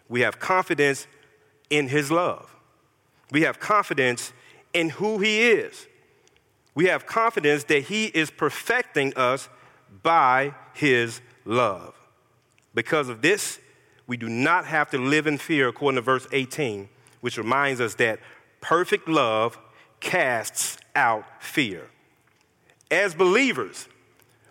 We 0.08 0.22
have 0.22 0.38
confidence 0.38 1.06
in 1.70 1.88
his 1.88 2.10
love. 2.10 2.54
We 3.30 3.42
have 3.42 3.60
confidence 3.60 4.32
in 4.72 4.90
who 4.90 5.18
he 5.18 5.50
is. 5.50 5.86
We 6.78 6.84
have 6.84 7.06
confidence 7.06 7.64
that 7.64 7.82
he 7.82 8.04
is 8.04 8.30
perfecting 8.30 9.12
us 9.16 9.48
by 10.04 10.54
his 10.74 11.20
love. 11.44 11.92
Because 12.72 13.08
of 13.08 13.20
this, 13.20 13.58
we 14.06 14.16
do 14.16 14.28
not 14.28 14.64
have 14.64 14.88
to 14.90 14.98
live 14.98 15.26
in 15.26 15.38
fear, 15.38 15.66
according 15.66 15.96
to 15.96 16.02
verse 16.02 16.28
18, 16.30 16.88
which 17.20 17.36
reminds 17.36 17.80
us 17.80 17.96
that 17.96 18.20
perfect 18.60 19.08
love 19.08 19.58
casts 19.98 20.78
out 20.94 21.24
fear. 21.42 21.90
As 22.92 23.12
believers, 23.12 23.88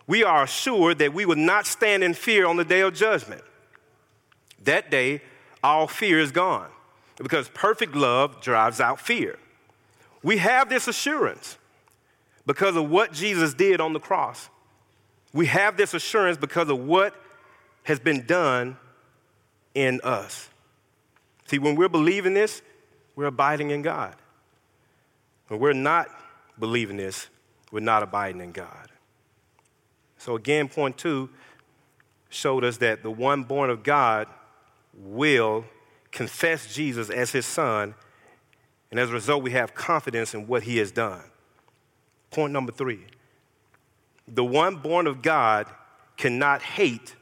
we 0.06 0.26
are 0.26 0.44
assured 0.44 0.98
that 0.98 1.14
we 1.14 1.26
will 1.26 1.38
not 1.38 1.66
stand 1.66 2.04
in 2.04 2.14
fear 2.14 2.46
on 2.46 2.58
the 2.58 2.66
day 2.66 2.82
of 2.82 2.94
judgment. 2.94 3.42
That 4.66 4.92
day, 4.92 5.22
all 5.64 5.88
fear 5.88 6.20
is 6.20 6.34
gone 6.34 6.72
because 7.16 7.48
perfect 7.54 7.96
love 7.96 8.42
drives 8.42 8.82
out 8.82 9.00
fear. 9.00 9.40
We 10.22 10.40
have 10.40 10.68
this 10.68 10.90
assurance 10.90 11.57
because 12.48 12.76
of 12.78 12.90
what 12.90 13.12
Jesus 13.12 13.54
did 13.54 13.80
on 13.80 13.94
the 13.94 14.00
cross. 14.00 14.50
We 15.34 15.46
have 15.48 15.78
this 15.78 15.94
assurance 15.94 16.38
because 16.38 16.70
of 16.70 16.80
what 16.80 17.14
has 17.84 18.00
been 18.00 18.26
done 18.26 18.78
in 19.76 20.02
us. 20.04 20.50
See, 21.46 21.60
when 21.60 21.76
we're 21.76 21.90
believing 21.90 22.34
this, 22.34 22.62
we're 23.16 23.26
abiding 23.26 23.70
in 23.70 23.82
God. 23.84 24.16
When 25.50 25.60
we're 25.60 25.74
not 25.74 26.08
believing 26.58 26.98
this, 26.98 27.28
we're 27.72 27.82
not 27.82 28.02
abiding 28.02 28.42
in 28.42 28.54
God. 28.54 28.92
So, 30.18 30.36
again, 30.36 30.70
point 30.70 30.98
two 30.98 31.30
showed 32.30 32.64
us 32.64 32.78
that 32.78 33.04
the 33.04 33.12
one 33.12 33.44
born 33.44 33.70
of 33.70 33.84
God 33.84 34.28
will 34.94 35.66
confess 36.12 36.74
Jesus 36.74 37.10
as 37.10 37.32
his 37.32 37.46
son, 37.46 37.94
and 38.90 39.00
as 39.00 39.10
a 39.10 39.14
result, 39.14 39.44
we 39.44 39.52
have 39.52 39.76
confidence 39.76 40.34
in 40.34 40.48
what 40.48 40.64
he 40.64 40.78
has 40.78 40.92
done. 40.92 41.24
Point 42.32 42.54
number 42.54 42.72
three 42.72 43.06
the 44.28 44.44
one 44.44 44.76
born 44.76 45.08
of 45.08 45.22
God 45.22 45.68
cannot 46.18 46.62
hate 46.62 47.16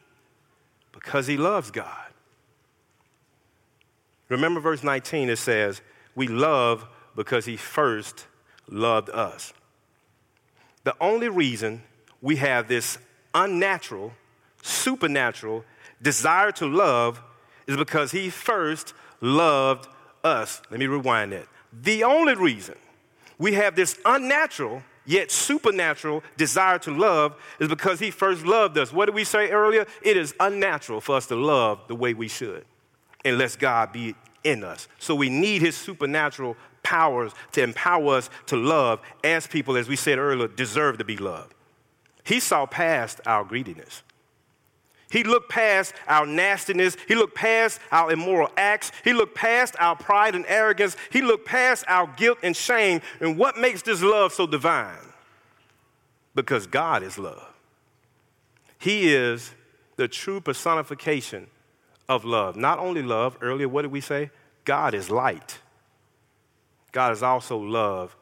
because 0.91 1.28
he 1.28 1.38
loves 1.38 1.70
God. 1.70 2.06
Remember 4.30 4.60
verse 4.60 4.84
19, 4.84 5.30
it 5.30 5.38
says, 5.38 5.82
We 6.15 6.28
love 6.28 6.88
because 7.15 7.46
he 7.46 7.58
first 7.58 8.26
loved 8.68 9.10
us. 9.10 9.54
The 10.84 10.96
only 11.00 11.30
reason 11.30 11.84
we 12.22 12.38
have 12.38 12.68
this 12.68 12.98
unnatural, 13.34 14.13
supernatural 14.63 15.63
desire 16.02 16.52
to 16.54 16.65
love 16.65 17.22
is 17.68 17.78
because 17.78 18.12
he 18.12 18.30
first 18.30 18.94
loved 19.22 19.88
us. 20.24 20.62
Let 20.72 20.80
me 20.80 20.88
rewind 20.88 21.34
that. 21.34 21.48
The 21.72 22.04
only 22.04 22.36
reason 22.36 22.76
we 23.38 23.54
have 23.54 23.76
this 23.76 24.00
unnatural, 24.06 24.82
yet 25.06 25.32
supernatural 25.32 26.24
desire 26.38 26.80
to 26.80 26.91
love 26.91 27.36
is 27.60 27.68
because 27.68 28.00
he 28.00 28.12
first 28.12 28.46
loved 28.46 28.78
us. 28.78 28.91
What 28.91 29.06
did 29.06 29.15
we 29.15 29.24
say 29.24 29.50
earlier? 29.50 29.86
It 30.02 30.18
is 30.18 30.34
unnatural 30.39 31.02
for 31.02 31.15
us 31.15 31.28
to 31.28 31.36
love 31.36 31.80
the 31.88 31.96
way 31.96 32.13
we 32.13 32.28
should, 32.28 32.65
unless 33.24 33.56
God 33.56 33.91
be 33.91 34.15
in 34.44 34.63
us. 34.63 34.88
So 35.00 35.15
we 35.15 35.30
need 35.30 35.62
his 35.62 35.76
supernatural 35.76 36.56
powers 36.84 37.34
to 37.54 37.63
empower 37.63 38.15
us 38.15 38.30
to 38.48 38.56
love 38.56 39.02
as 39.24 39.48
people, 39.48 39.76
as 39.76 39.89
we 39.89 39.96
said 39.96 40.20
earlier, 40.20 40.48
deserve 40.48 41.00
to 41.00 41.04
be 41.04 41.18
loved. 41.18 41.54
He 42.24 42.39
saw 42.39 42.65
past 42.65 43.22
our 43.26 43.44
greediness. 43.44 44.04
He 45.16 45.24
looked 45.24 45.49
past 45.49 45.93
our 46.09 46.26
nastiness. 46.26 46.97
He 47.07 47.16
looked 47.16 47.36
past 47.36 47.80
our 47.89 48.11
immoral 48.11 48.49
acts. 48.57 48.91
He 49.01 49.13
looked 49.13 49.34
past 49.34 49.74
our 49.80 49.95
pride 49.95 50.36
and 50.36 50.43
arrogance. 50.45 50.97
He 51.09 51.22
looked 51.22 51.45
past 51.45 51.86
our 51.88 52.05
guilt 52.18 52.39
and 52.43 52.53
shame. 52.53 52.99
And 53.22 53.38
what 53.38 53.57
makes 53.57 53.82
this 53.82 54.01
love 54.01 54.34
so 54.34 54.45
divine? 54.45 54.97
Because 56.36 56.68
God 56.68 57.01
is 57.01 57.18
love. 57.18 57.47
He 58.78 59.13
is 59.13 59.53
the 59.95 60.09
true 60.09 60.41
personification 60.41 61.47
of 62.09 62.26
love. 62.26 62.57
Not 62.57 62.80
only 62.80 63.01
love, 63.01 63.38
earlier, 63.39 63.70
what 63.70 63.84
did 63.84 63.93
we 63.93 64.01
say? 64.01 64.32
God 64.66 64.93
is 64.93 65.09
light. 65.09 65.59
God 66.91 67.13
is 67.13 67.24
also 67.24 67.57
love, 67.57 68.18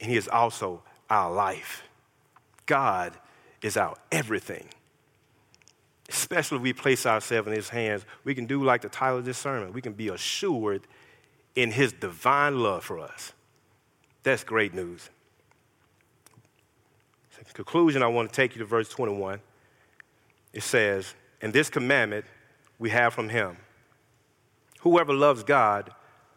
and 0.00 0.08
He 0.08 0.16
is 0.16 0.28
also 0.28 0.84
our 1.10 1.32
life. 1.32 1.82
God 2.66 3.14
is 3.62 3.76
our 3.76 3.96
everything. 4.12 4.68
Especially 6.08 6.56
if 6.56 6.62
we 6.62 6.72
place 6.72 7.04
ourselves 7.06 7.48
in 7.48 7.54
His 7.54 7.68
hands, 7.68 8.04
we 8.24 8.34
can 8.34 8.46
do 8.46 8.62
like 8.62 8.82
the 8.82 8.88
title 8.88 9.18
of 9.18 9.24
this 9.24 9.38
sermon. 9.38 9.72
We 9.72 9.82
can 9.82 9.92
be 9.92 10.08
assured 10.08 10.86
in 11.54 11.70
His 11.70 11.92
divine 11.92 12.60
love 12.60 12.84
for 12.84 12.98
us. 12.98 13.32
That's 14.22 14.44
great 14.44 14.74
news. 14.74 15.10
In 17.38 17.44
conclusion, 17.52 18.02
I 18.02 18.08
want 18.08 18.30
to 18.30 18.34
take 18.34 18.54
you 18.54 18.58
to 18.60 18.64
verse 18.64 18.88
21. 18.88 19.40
it 20.52 20.62
says, 20.62 21.14
And 21.40 21.52
this 21.52 21.70
commandment 21.70 22.24
we 22.78 22.90
have 22.90 23.14
from 23.14 23.28
him 23.28 23.56
whoever 24.80 25.12
loves 25.12 25.42
God 25.42 25.90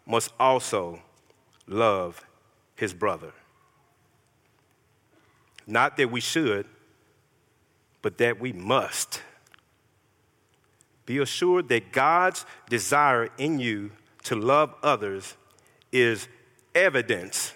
must 0.05 0.33
also 0.39 1.01
love 1.67 2.25
his 2.75 2.93
brother. 2.93 3.31
Not 5.67 5.97
that 5.97 6.09
we 6.09 6.19
should, 6.19 6.65
but 8.01 8.17
that 8.17 8.39
we 8.39 8.51
must. 8.51 9.21
Be 11.09 11.17
assured 11.17 11.69
that 11.69 11.91
God's 11.91 12.45
desire 12.69 13.29
in 13.39 13.57
you 13.57 13.89
to 14.25 14.35
love 14.35 14.75
others 14.83 15.35
is 15.91 16.27
evidence 16.75 17.51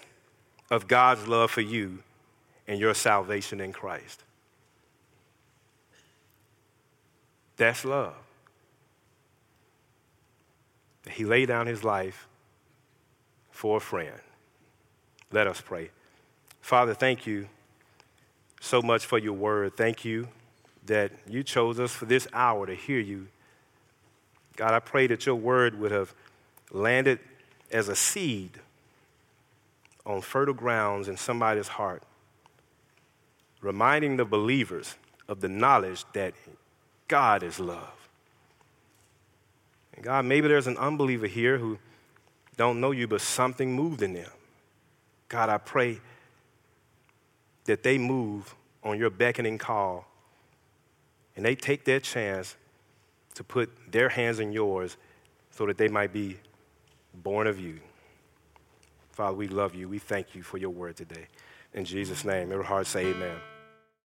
of 0.72 0.88
God's 0.88 1.28
love 1.28 1.52
for 1.52 1.60
you 1.60 2.00
and 2.66 2.80
your 2.80 2.94
salvation 2.94 3.60
in 3.60 3.72
Christ. 3.72 4.24
That's 7.56 7.84
love. 7.84 8.16
He 11.08 11.24
laid 11.24 11.46
down 11.46 11.68
his 11.68 11.84
life 11.84 12.26
for 13.52 13.76
a 13.76 13.80
friend. 13.80 14.18
Let 15.30 15.46
us 15.46 15.60
pray. 15.60 15.90
Father, 16.60 16.92
thank 16.92 17.24
you 17.24 17.46
so 18.60 18.82
much 18.82 19.06
for 19.06 19.20
your 19.20 19.34
word. 19.34 19.76
Thank 19.76 20.04
you 20.04 20.26
that 20.86 21.12
you 21.28 21.44
chose 21.44 21.78
us 21.78 21.92
for 21.92 22.06
this 22.06 22.26
hour 22.32 22.66
to 22.66 22.74
hear 22.74 22.98
you. 22.98 23.28
God, 24.56 24.72
I 24.72 24.80
pray 24.80 25.06
that 25.08 25.26
your 25.26 25.34
word 25.34 25.78
would 25.80 25.90
have 25.90 26.14
landed 26.70 27.18
as 27.72 27.88
a 27.88 27.96
seed 27.96 28.52
on 30.06 30.20
fertile 30.20 30.54
grounds 30.54 31.08
in 31.08 31.16
somebody's 31.16 31.68
heart, 31.68 32.02
reminding 33.60 34.16
the 34.16 34.24
believers 34.24 34.96
of 35.28 35.40
the 35.40 35.48
knowledge 35.48 36.04
that 36.12 36.34
God 37.08 37.42
is 37.42 37.58
love. 37.58 38.08
And 39.94 40.04
God, 40.04 40.24
maybe 40.24 40.48
there's 40.48 40.66
an 40.66 40.76
unbeliever 40.76 41.26
here 41.26 41.58
who 41.58 41.78
don't 42.56 42.80
know 42.80 42.90
you, 42.90 43.08
but 43.08 43.20
something 43.20 43.74
moved 43.74 44.02
in 44.02 44.12
them. 44.12 44.30
God, 45.28 45.48
I 45.48 45.58
pray 45.58 46.00
that 47.64 47.82
they 47.82 47.98
move 47.98 48.54
on 48.82 48.98
your 48.98 49.10
beckoning 49.10 49.58
call 49.58 50.06
and 51.34 51.44
they 51.44 51.54
take 51.54 51.84
their 51.84 51.98
chance 51.98 52.56
to 53.34 53.44
put 53.44 53.70
their 53.90 54.08
hands 54.08 54.40
in 54.40 54.52
yours 54.52 54.96
so 55.50 55.66
that 55.66 55.78
they 55.78 55.88
might 55.88 56.12
be 56.12 56.38
born 57.22 57.46
of 57.46 57.58
you. 57.58 57.80
Father, 59.12 59.36
we 59.36 59.48
love 59.48 59.74
you. 59.74 59.88
We 59.88 59.98
thank 59.98 60.34
you 60.34 60.42
for 60.42 60.58
your 60.58 60.70
word 60.70 60.96
today. 60.96 61.26
In 61.72 61.84
Jesus' 61.84 62.24
name, 62.24 62.52
every 62.52 62.64
heart 62.64 62.86
say 62.86 63.06
amen. 63.06 63.36